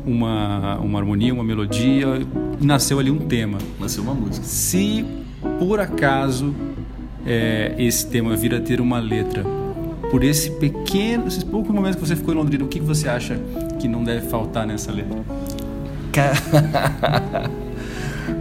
uma, 0.05 0.77
uma 0.77 0.99
harmonia, 0.99 1.33
uma 1.33 1.43
melodia, 1.43 2.05
nasceu 2.61 2.99
ali 2.99 3.09
um 3.09 3.17
tema. 3.17 3.57
Nasceu 3.79 4.03
uma 4.03 4.13
música. 4.13 4.45
Se 4.45 5.03
por 5.57 5.79
acaso 5.79 6.53
é, 7.25 7.73
esse 7.79 8.05
tema 8.05 8.35
vir 8.35 8.53
a 8.53 8.61
ter 8.61 8.79
uma 8.79 8.99
letra, 8.99 9.43
por 10.11 10.23
esse 10.23 10.51
pequeno, 10.51 11.27
esses 11.27 11.43
poucos 11.43 11.73
momentos 11.73 11.95
que 11.95 12.07
você 12.07 12.15
ficou 12.15 12.31
em 12.31 12.37
Londrina, 12.37 12.63
o 12.63 12.67
que, 12.67 12.79
que 12.79 12.85
você 12.85 13.09
acha 13.09 13.39
que 13.79 13.87
não 13.87 14.03
deve 14.03 14.27
faltar 14.27 14.67
nessa 14.67 14.91
letra? 14.91 15.17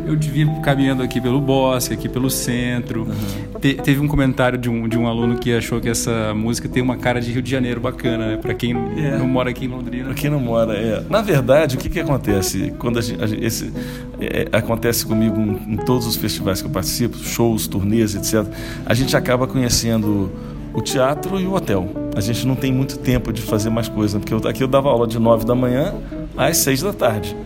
eu 0.08 0.16
devia 0.16 0.46
caminhando 0.62 1.02
aqui 1.02 1.20
pelo 1.20 1.40
bosque, 1.40 1.94
aqui 1.94 2.08
pelo 2.08 2.30
centro. 2.30 3.02
Uhum. 3.02 3.60
Te, 3.60 3.74
teve 3.74 4.00
um 4.00 4.08
comentário 4.08 4.58
de 4.58 4.68
um, 4.68 4.88
de 4.88 4.98
um 4.98 5.06
aluno 5.06 5.36
que 5.36 5.52
achou 5.52 5.80
que 5.80 5.88
essa 5.88 6.32
música 6.34 6.68
tem 6.68 6.82
uma 6.82 6.96
cara 6.96 7.20
de 7.20 7.30
Rio 7.30 7.42
de 7.42 7.50
Janeiro 7.50 7.80
bacana, 7.80 8.26
né? 8.28 8.36
Para 8.36 8.54
quem 8.54 8.72
é. 8.72 9.18
não 9.18 9.28
mora 9.28 9.50
aqui 9.50 9.66
em 9.66 9.68
Londrina. 9.68 10.06
Para 10.06 10.14
quem 10.14 10.30
não 10.30 10.40
mora, 10.40 10.74
é. 10.74 11.04
Na 11.08 11.20
verdade, 11.20 11.76
o 11.76 11.78
que, 11.78 11.88
que 11.88 12.00
acontece? 12.00 12.72
Quando 12.78 12.98
a 12.98 13.02
gente, 13.02 13.22
a 13.22 13.26
gente 13.26 13.44
esse, 13.44 13.72
é, 14.20 14.48
acontece 14.52 15.04
comigo 15.04 15.38
em, 15.40 15.74
em 15.74 15.76
todos 15.76 16.06
os 16.06 16.16
festivais 16.16 16.60
que 16.62 16.66
eu 16.66 16.72
participo, 16.72 17.18
shows, 17.18 17.66
turnês, 17.66 18.14
etc., 18.14 18.44
a 18.86 18.94
gente 18.94 19.16
acaba 19.16 19.46
conhecendo 19.46 20.30
o 20.72 20.80
teatro 20.80 21.40
e 21.40 21.46
o 21.46 21.54
hotel. 21.54 21.88
A 22.16 22.20
gente 22.20 22.46
não 22.46 22.54
tem 22.54 22.72
muito 22.72 22.98
tempo 22.98 23.32
de 23.32 23.42
fazer 23.42 23.70
mais 23.70 23.88
coisas, 23.88 24.18
porque 24.18 24.32
eu, 24.32 24.48
aqui 24.48 24.62
eu 24.62 24.68
dava 24.68 24.88
aula 24.88 25.06
de 25.06 25.18
nove 25.18 25.44
da 25.44 25.54
manhã 25.54 25.94
às 26.36 26.58
seis 26.58 26.82
da 26.82 26.92
tarde, 26.92 27.36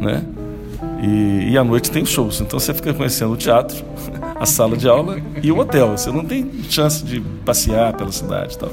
né? 0.00 0.22
E, 1.02 1.50
e 1.50 1.58
à 1.58 1.64
noite 1.64 1.90
tem 1.90 2.04
shows. 2.04 2.40
Então 2.40 2.60
você 2.60 2.72
fica 2.72 2.94
conhecendo 2.94 3.32
o 3.32 3.36
teatro, 3.36 3.84
a 4.38 4.46
sala 4.46 4.76
de 4.76 4.88
aula 4.88 5.18
e 5.42 5.50
o 5.50 5.58
hotel. 5.58 5.98
Você 5.98 6.10
não 6.10 6.24
tem 6.24 6.48
chance 6.70 7.04
de 7.04 7.20
passear 7.44 7.92
pela 7.94 8.12
cidade 8.12 8.54
e 8.54 8.58
tal. 8.58 8.70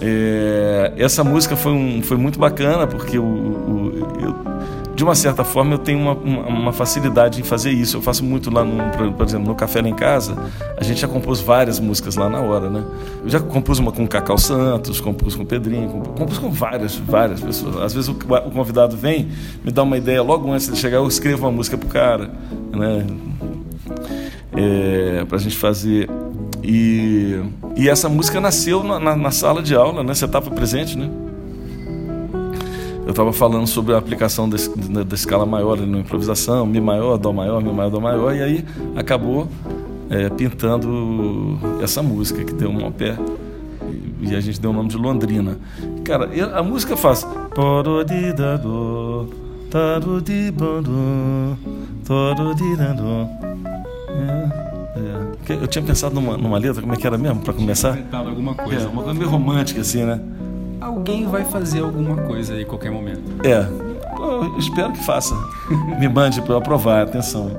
É, 0.00 0.92
essa 0.96 1.24
música 1.24 1.56
foi, 1.56 1.72
um, 1.72 2.02
foi 2.02 2.16
muito 2.16 2.38
bacana 2.38 2.86
porque 2.86 3.18
o, 3.18 3.24
o 3.24 3.92
eu, 4.22 4.57
de 4.98 5.04
uma 5.04 5.14
certa 5.14 5.44
forma 5.44 5.74
eu 5.74 5.78
tenho 5.78 6.00
uma, 6.00 6.12
uma, 6.12 6.48
uma, 6.48 6.72
facilidade 6.72 7.40
em 7.40 7.44
fazer 7.44 7.70
isso. 7.70 7.98
Eu 7.98 8.02
faço 8.02 8.24
muito 8.24 8.52
lá, 8.52 8.64
no, 8.64 9.12
por 9.12 9.24
exemplo, 9.24 9.46
no 9.46 9.54
Café 9.54 9.80
lá 9.80 9.88
em 9.88 9.94
Casa, 9.94 10.36
a 10.76 10.82
gente 10.82 11.00
já 11.00 11.06
compôs 11.06 11.38
várias 11.38 11.78
músicas 11.78 12.16
lá 12.16 12.28
na 12.28 12.40
hora, 12.40 12.68
né? 12.68 12.84
Eu 13.22 13.30
já 13.30 13.38
compus 13.38 13.78
uma 13.78 13.92
com 13.92 14.02
o 14.02 14.08
Cacau 14.08 14.36
Santos, 14.36 15.00
compus 15.00 15.36
com 15.36 15.44
o 15.44 15.46
Pedrinho, 15.46 15.88
compus 16.18 16.38
com 16.38 16.50
várias, 16.50 16.96
várias 16.96 17.40
pessoas. 17.40 17.76
Às 17.76 17.94
vezes 17.94 18.08
o, 18.08 18.12
o 18.12 18.50
convidado 18.50 18.96
vem, 18.96 19.28
me 19.64 19.70
dá 19.70 19.84
uma 19.84 19.96
ideia, 19.96 20.20
logo 20.20 20.50
antes 20.52 20.68
de 20.68 20.76
chegar 20.76 20.96
eu 20.96 21.06
escrevo 21.06 21.46
uma 21.46 21.52
música 21.52 21.78
pro 21.78 21.88
cara, 21.88 22.32
né? 22.72 23.06
É, 24.56 25.24
pra 25.26 25.38
gente 25.38 25.56
fazer. 25.56 26.10
E, 26.60 27.40
e 27.76 27.88
essa 27.88 28.08
música 28.08 28.40
nasceu 28.40 28.82
na, 28.82 28.98
na, 28.98 29.14
na 29.14 29.30
sala 29.30 29.62
de 29.62 29.76
aula, 29.76 30.02
né? 30.02 30.12
Você 30.12 30.24
estava 30.24 30.50
presente, 30.50 30.98
né? 30.98 31.08
Eu 33.08 33.12
estava 33.12 33.32
falando 33.32 33.66
sobre 33.66 33.94
a 33.94 33.98
aplicação 33.98 34.46
da, 34.46 34.58
da 35.02 35.14
escala 35.14 35.46
maior 35.46 35.78
na 35.78 36.00
improvisação, 36.00 36.66
Mi 36.66 36.78
maior, 36.78 37.16
Dó 37.16 37.32
maior, 37.32 37.62
Mi 37.62 37.72
maior, 37.72 37.88
Dó 37.88 38.00
maior, 38.00 38.36
e 38.36 38.42
aí 38.42 38.64
acabou 38.94 39.48
é, 40.10 40.28
pintando 40.28 41.58
essa 41.82 42.02
música 42.02 42.44
que 42.44 42.52
deu 42.52 42.68
um 42.68 42.84
ao 42.84 42.92
pé 42.92 43.16
e 44.20 44.36
a 44.36 44.40
gente 44.40 44.60
deu 44.60 44.72
o 44.72 44.74
nome 44.74 44.90
de 44.90 44.98
Londrina. 44.98 45.56
Cara, 46.04 46.28
a 46.54 46.62
música 46.62 46.98
faz. 46.98 47.26
É, 55.46 55.52
é. 55.54 55.62
Eu 55.62 55.66
tinha 55.66 55.82
pensado 55.82 56.14
numa, 56.14 56.36
numa 56.36 56.58
letra, 56.58 56.82
como 56.82 56.92
é 56.92 56.96
que 56.98 57.06
era 57.06 57.16
mesmo, 57.16 57.40
para 57.40 57.54
começar? 57.54 57.98
alguma 58.12 58.54
coisa. 58.54 58.84
É, 58.84 58.86
uma 58.86 59.02
coisa 59.02 59.18
meio 59.18 59.30
romântica, 59.30 59.80
assim, 59.80 60.04
né? 60.04 60.20
Alguém 60.80 61.26
vai 61.26 61.44
fazer 61.44 61.80
alguma 61.80 62.16
coisa 62.16 62.54
aí 62.54 62.62
em 62.62 62.66
qualquer 62.66 62.90
momento. 62.90 63.22
É, 63.44 63.66
eu 64.18 64.58
espero 64.58 64.92
que 64.92 65.04
faça. 65.04 65.34
Me 65.98 66.08
mande 66.08 66.40
para 66.42 66.52
eu 66.52 66.58
aprovar, 66.58 67.02
atenção. 67.02 67.50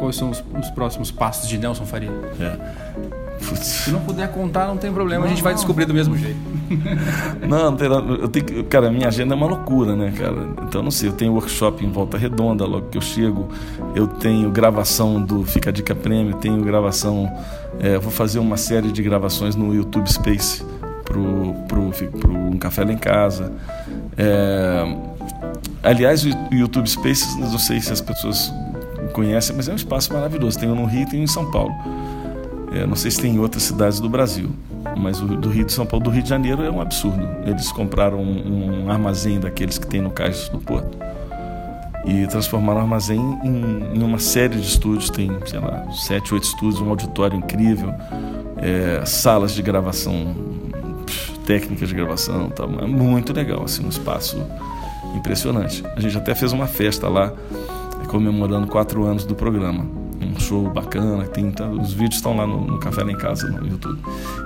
Quais 0.00 0.16
são 0.16 0.30
os, 0.30 0.44
os 0.58 0.70
próximos 0.70 1.10
passos 1.10 1.48
de 1.48 1.58
Nelson 1.58 1.84
Faria? 1.84 2.10
É. 2.40 3.23
Se 3.56 3.90
não 3.90 4.00
puder 4.00 4.30
contar, 4.30 4.66
não 4.66 4.76
tem 4.76 4.92
problema, 4.92 5.20
não, 5.20 5.26
a 5.26 5.30
gente 5.30 5.42
vai 5.42 5.54
descobrir 5.54 5.84
do 5.84 5.94
mesmo 5.94 6.16
jeito. 6.16 6.38
não, 7.46 7.70
não 7.70 7.76
tem 7.76 7.88
nada. 7.88 8.12
Eu 8.12 8.28
tenho, 8.28 8.64
cara, 8.64 8.90
minha 8.90 9.08
agenda 9.08 9.34
é 9.34 9.36
uma 9.36 9.46
loucura, 9.46 9.94
né, 9.94 10.12
cara? 10.16 10.48
Então, 10.62 10.82
não 10.82 10.90
sei, 10.90 11.08
eu 11.08 11.12
tenho 11.12 11.32
workshop 11.32 11.84
em 11.84 11.90
Volta 11.90 12.16
Redonda 12.16 12.64
logo 12.64 12.88
que 12.88 12.98
eu 12.98 13.02
chego, 13.02 13.48
eu 13.94 14.06
tenho 14.06 14.50
gravação 14.50 15.20
do 15.20 15.44
Fica 15.44 15.70
a 15.70 15.72
Dica 15.72 15.94
Prêmio, 15.94 16.34
tenho 16.36 16.62
gravação. 16.62 17.30
É, 17.80 17.98
vou 17.98 18.10
fazer 18.10 18.38
uma 18.38 18.56
série 18.56 18.92
de 18.92 19.02
gravações 19.02 19.56
no 19.56 19.74
YouTube 19.74 20.10
Space 20.10 20.64
pro, 21.04 21.54
pro, 21.68 21.90
pro 21.90 22.32
Um 22.32 22.58
Café 22.58 22.84
Lá 22.84 22.92
em 22.92 22.98
Casa. 22.98 23.52
É, 24.16 24.96
aliás, 25.82 26.24
o 26.24 26.28
YouTube 26.52 26.88
Space, 26.88 27.38
não 27.38 27.58
sei 27.58 27.80
se 27.80 27.92
as 27.92 28.00
pessoas 28.00 28.52
conhecem, 29.12 29.54
mas 29.56 29.68
é 29.68 29.72
um 29.72 29.76
espaço 29.76 30.12
maravilhoso. 30.12 30.58
Tem 30.58 30.68
um 30.68 30.74
no 30.74 30.86
Rio 30.86 31.02
e 31.02 31.06
tem 31.06 31.20
um 31.20 31.24
em 31.24 31.26
São 31.26 31.50
Paulo. 31.50 31.72
É, 32.74 32.84
não 32.84 32.96
sei 32.96 33.08
se 33.12 33.20
tem 33.20 33.36
em 33.36 33.38
outras 33.38 33.62
cidades 33.62 34.00
do 34.00 34.08
Brasil, 34.08 34.50
mas 34.96 35.20
o 35.20 35.26
do 35.26 35.48
Rio 35.48 35.64
de 35.64 35.72
São 35.72 35.86
Paulo, 35.86 36.02
do 36.02 36.10
Rio 36.10 36.24
de 36.24 36.28
Janeiro 36.28 36.64
é 36.64 36.70
um 36.70 36.80
absurdo. 36.80 37.24
Eles 37.46 37.70
compraram 37.70 38.18
um, 38.18 38.86
um 38.86 38.90
armazém 38.90 39.38
daqueles 39.38 39.78
que 39.78 39.86
tem 39.86 40.00
no 40.00 40.10
Cais 40.10 40.48
do 40.48 40.58
Porto 40.58 40.98
e 42.04 42.26
transformaram 42.26 42.80
o 42.80 42.82
armazém 42.82 43.20
em, 43.44 43.96
em, 43.96 44.02
uma 44.02 44.18
série 44.18 44.56
de 44.56 44.66
estúdios. 44.66 45.08
Tem, 45.08 45.30
sei 45.46 45.60
lá, 45.60 45.86
sete, 45.92 46.34
oito 46.34 46.44
estúdios, 46.44 46.80
um 46.80 46.90
auditório 46.90 47.38
incrível, 47.38 47.94
é, 48.56 49.04
salas 49.06 49.54
de 49.54 49.62
gravação, 49.62 50.34
técnicas 51.46 51.88
de 51.88 51.94
gravação, 51.94 52.50
tá, 52.50 52.64
é 52.64 52.86
muito 52.86 53.32
legal, 53.32 53.62
assim, 53.62 53.86
um 53.86 53.88
espaço 53.88 54.44
impressionante. 55.14 55.84
A 55.96 56.00
gente 56.00 56.18
até 56.18 56.34
fez 56.34 56.52
uma 56.52 56.66
festa 56.66 57.08
lá 57.08 57.32
comemorando 58.08 58.66
quatro 58.66 59.04
anos 59.04 59.24
do 59.24 59.36
programa 59.36 60.03
show 60.44 60.68
bacana, 60.70 61.24
tem, 61.24 61.50
tá, 61.50 61.68
os 61.68 61.92
vídeos 61.92 62.16
estão 62.16 62.36
lá 62.36 62.46
no, 62.46 62.66
no, 62.66 62.78
Café 62.78 63.02
lá 63.02 63.12
em 63.12 63.16
Casa, 63.16 63.48
no 63.48 63.66
YouTube. 63.66 63.98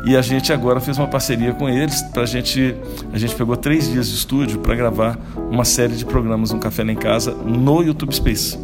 E 0.04 0.16
a 0.16 0.22
gente 0.22 0.52
agora 0.52 0.80
fez 0.80 0.98
uma 0.98 1.06
parceria 1.08 1.52
com 1.52 1.68
eles, 1.68 2.00
pra 2.02 2.24
gente, 2.24 2.74
a 3.12 3.18
gente 3.18 3.34
pegou 3.34 3.56
três 3.56 3.90
dias 3.90 4.08
de 4.08 4.14
estúdio 4.14 4.60
para 4.60 4.74
gravar 4.74 5.18
uma 5.50 5.64
série 5.64 5.94
de 5.94 6.04
programas 6.04 6.52
no 6.52 6.58
Café 6.58 6.84
lá 6.84 6.92
em 6.92 6.96
Casa 6.96 7.32
no 7.32 7.82
YouTube 7.82 8.14
Space, 8.14 8.58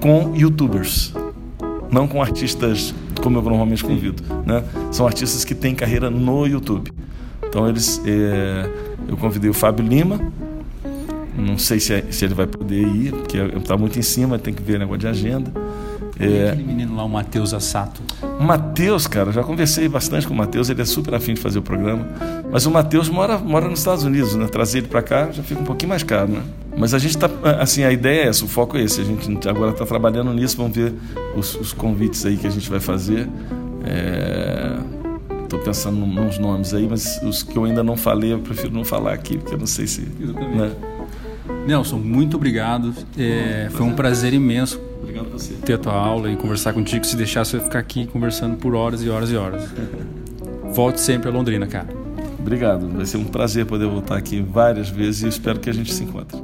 com 0.00 0.34
youtubers, 0.34 1.14
não 1.90 2.08
com 2.08 2.22
artistas 2.22 2.94
como 3.22 3.38
eu 3.38 3.42
normalmente 3.42 3.84
convido, 3.84 4.22
né? 4.44 4.62
São 4.92 5.06
artistas 5.06 5.44
que 5.44 5.54
têm 5.54 5.74
carreira 5.74 6.08
no 6.10 6.46
YouTube. 6.46 6.92
Então 7.48 7.68
eles, 7.68 8.00
é, 8.04 8.70
eu 9.08 9.16
convidei 9.16 9.50
o 9.50 9.54
Fábio 9.54 9.86
Lima, 9.86 10.20
não 11.36 11.58
sei 11.58 11.78
se, 11.78 11.92
é, 11.92 12.04
se 12.10 12.24
ele 12.24 12.34
vai 12.34 12.46
poder 12.46 12.80
ir, 12.80 13.12
porque 13.12 13.36
está 13.38 13.76
muito 13.76 13.98
em 13.98 14.02
cima, 14.02 14.38
tem 14.38 14.54
que 14.54 14.62
ver 14.62 14.78
negócio 14.78 15.00
de 15.00 15.06
agenda. 15.06 15.52
É... 16.18 16.50
Aquele 16.50 16.64
menino 16.64 16.96
lá, 16.96 17.04
o 17.04 17.08
Matheus 17.08 17.52
Assato. 17.52 18.00
O 18.40 18.42
Matheus, 18.42 19.06
cara, 19.06 19.30
já 19.32 19.42
conversei 19.42 19.88
bastante 19.88 20.26
com 20.26 20.32
o 20.32 20.36
Matheus, 20.36 20.70
ele 20.70 20.80
é 20.80 20.84
super 20.84 21.14
afim 21.14 21.34
de 21.34 21.40
fazer 21.40 21.58
o 21.58 21.62
programa. 21.62 22.06
Mas 22.50 22.64
o 22.64 22.70
Matheus 22.70 23.08
mora, 23.08 23.38
mora 23.38 23.68
nos 23.68 23.80
Estados 23.80 24.04
Unidos, 24.04 24.34
né? 24.34 24.46
Trazer 24.46 24.78
ele 24.78 24.88
para 24.88 25.02
cá 25.02 25.30
já 25.30 25.42
fica 25.42 25.60
um 25.60 25.64
pouquinho 25.64 25.90
mais 25.90 26.02
caro, 26.02 26.28
né? 26.28 26.42
Mas 26.76 26.94
a 26.94 26.98
gente 26.98 27.16
está, 27.16 27.30
assim, 27.60 27.84
a 27.84 27.92
ideia 27.92 28.24
é 28.24 28.28
essa, 28.28 28.44
o 28.44 28.48
foco 28.48 28.76
é 28.76 28.82
esse. 28.82 29.00
A 29.00 29.04
gente 29.04 29.48
agora 29.48 29.72
está 29.72 29.84
trabalhando 29.84 30.32
nisso, 30.32 30.56
vamos 30.56 30.76
ver 30.76 30.94
os, 31.36 31.54
os, 31.56 31.72
convites 31.72 32.24
aí 32.24 32.36
que 32.36 32.46
a 32.46 32.50
gente 32.50 32.68
vai 32.68 32.80
fazer. 32.80 33.28
Estou 35.42 35.58
é... 35.58 35.62
pensando 35.62 35.98
nos 36.06 36.38
nomes 36.38 36.72
aí, 36.74 36.86
mas 36.88 37.20
os 37.22 37.42
que 37.42 37.56
eu 37.56 37.64
ainda 37.64 37.82
não 37.82 37.96
falei, 37.96 38.32
eu 38.32 38.38
prefiro 38.38 38.72
não 38.72 38.84
falar 38.84 39.12
aqui, 39.12 39.38
porque 39.38 39.54
eu 39.54 39.58
não 39.58 39.66
sei 39.66 39.86
se. 39.86 40.02
Né? 40.02 40.72
Nelson, 41.66 41.96
muito 41.96 42.36
obrigado. 42.36 42.94
É, 43.18 43.68
foi 43.70 43.84
um 43.84 43.92
prazer 43.92 44.32
imenso 44.34 44.80
Obrigado 45.00 45.30
você. 45.30 45.54
ter 45.54 45.74
a 45.74 45.78
tua 45.78 45.94
aula 45.94 46.30
e 46.30 46.36
conversar 46.36 46.72
contigo. 46.72 47.04
Se 47.04 47.16
deixasse, 47.16 47.54
eu 47.54 47.60
ia 47.60 47.64
ficar 47.64 47.78
aqui 47.78 48.06
conversando 48.06 48.56
por 48.56 48.74
horas 48.74 49.02
e 49.02 49.08
horas 49.08 49.30
e 49.30 49.36
horas. 49.36 49.68
Volte 50.72 51.00
sempre 51.00 51.28
a 51.28 51.32
Londrina, 51.32 51.66
cara. 51.66 51.88
Obrigado. 52.38 52.88
Vai 52.88 53.06
ser 53.06 53.16
um 53.16 53.24
prazer 53.24 53.66
poder 53.66 53.86
voltar 53.86 54.16
aqui 54.16 54.40
várias 54.40 54.88
vezes 54.88 55.22
e 55.22 55.28
espero 55.28 55.58
que 55.58 55.70
a 55.70 55.72
gente 55.72 55.92
se 55.92 56.04
encontre. 56.04 56.40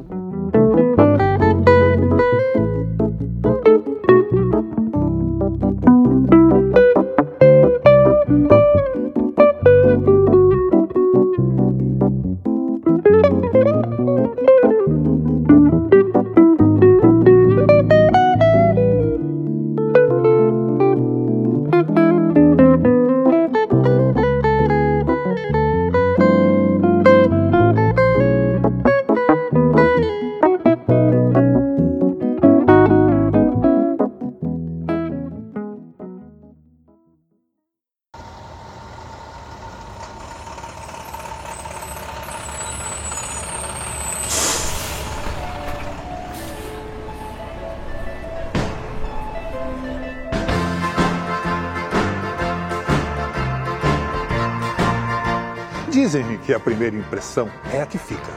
Primeira 56.63 56.97
impressão 56.97 57.51
é 57.73 57.83
a 57.83 57.87
que 57.87 57.99
fica. 57.99 58.33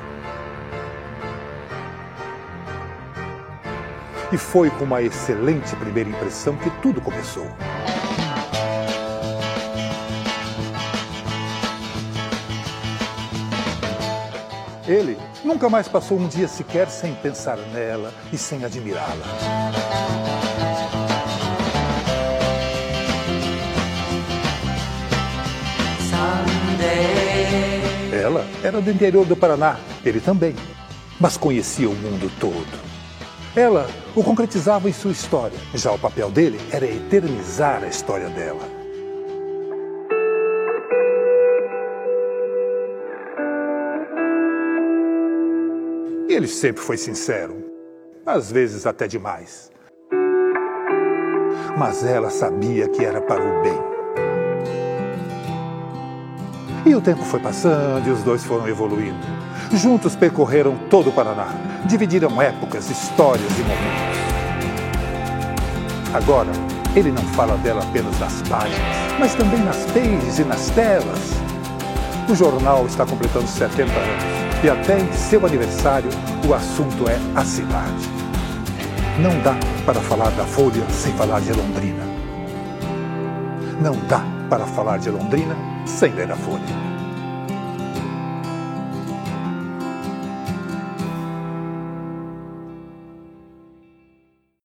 E 4.31 4.38
foi 4.38 4.69
com 4.71 4.83
uma 4.83 5.01
excelente 5.01 5.75
primeira 5.75 6.09
impressão 6.09 6.57
que 6.57 6.69
tudo 6.81 6.99
começou. 6.99 7.47
Ele 14.88 15.17
nunca 15.43 15.69
mais 15.69 15.88
passou 15.88 16.19
um 16.19 16.27
dia 16.27 16.47
sequer 16.47 16.89
sem 16.89 17.15
pensar 17.15 17.57
nela 17.57 18.13
e 18.31 18.38
sem 18.38 18.63
admirá-la. 18.63 19.25
Ela 26.95 27.14
era 28.65 28.82
do 28.82 28.89
interior 28.89 29.25
do 29.28 29.36
Paraná, 29.36 29.78
ele 30.04 30.19
também, 30.19 30.56
mas 31.19 31.38
conhecia 31.38 31.88
o 31.88 31.93
mundo 31.93 32.32
todo. 32.39 32.86
Ela 33.56 33.88
o 34.15 34.23
concretizava 34.23 34.89
em 34.89 34.93
sua 34.93 35.12
história, 35.12 35.58
já 35.75 35.91
o 35.91 35.99
papel 35.99 36.32
dele 36.32 36.60
era 36.71 36.86
eternizar 36.86 37.84
a 37.84 37.88
história 37.88 38.28
dela. 38.30 38.63
Ele 46.28 46.47
sempre 46.47 46.82
foi 46.82 46.97
sincero, 46.97 47.63
às 48.25 48.51
vezes 48.51 48.88
até 48.88 49.08
demais. 49.08 49.71
Mas 51.78 52.04
ela 52.04 52.32
sabia 52.32 52.89
que 52.89 53.06
era 53.06 53.21
para 53.21 53.43
o 53.43 53.62
bem. 53.62 53.94
E 56.86 56.93
o 56.93 57.02
tempo 57.02 57.24
foi 57.24 57.39
passando 57.39 58.08
e 58.08 58.12
os 58.12 58.21
dois 58.21 58.43
foram 58.43 58.67
evoluindo. 58.67 59.17
Juntos 59.74 60.15
percorreram 60.15 60.78
todo 60.88 61.10
o 61.10 61.12
Paraná, 61.12 61.48
dividiram 61.84 62.39
épocas, 62.39 62.91
histórias 62.91 63.52
e 63.58 63.62
momentos. 63.63 64.15
Agora, 66.13 66.52
ele 66.95 67.12
não 67.12 67.24
fala 67.24 67.58
dela 67.58 67.82
apenas 67.82 68.19
nas 68.19 68.39
páginas, 68.43 68.80
mas 69.19 69.34
também 69.34 69.60
nas 69.62 69.84
pages 69.86 70.38
e 70.38 70.43
nas 70.43 70.69
telas. 70.69 71.34
O 72.30 72.36
jornal 72.36 72.86
está 72.86 73.04
completando 73.04 73.48
70 73.48 73.91
anos 73.91 74.24
e 74.63 74.69
até 74.69 75.00
em 75.00 75.12
seu 75.12 75.43
aniversário 75.43 76.10
o 76.48 76.54
assunto 76.54 77.10
é 77.10 77.17
a 77.36 77.43
cidade. 77.43 78.10
Não 79.19 79.39
dá 79.41 79.58
para 79.88 80.00
falar 80.02 80.30
da 80.32 80.45
Folha 80.45 80.88
sem 80.91 81.13
falar 81.13 81.41
de 81.41 81.52
Londrina. 81.52 82.04
Não 83.82 83.95
dá 84.08 84.24
para 84.50 84.67
falar 84.67 85.00
de 85.00 85.10
Londrina 85.10 85.74
sem 85.86 86.15
ler 86.15 86.32
a 86.32 86.36
Folha. 86.36 86.94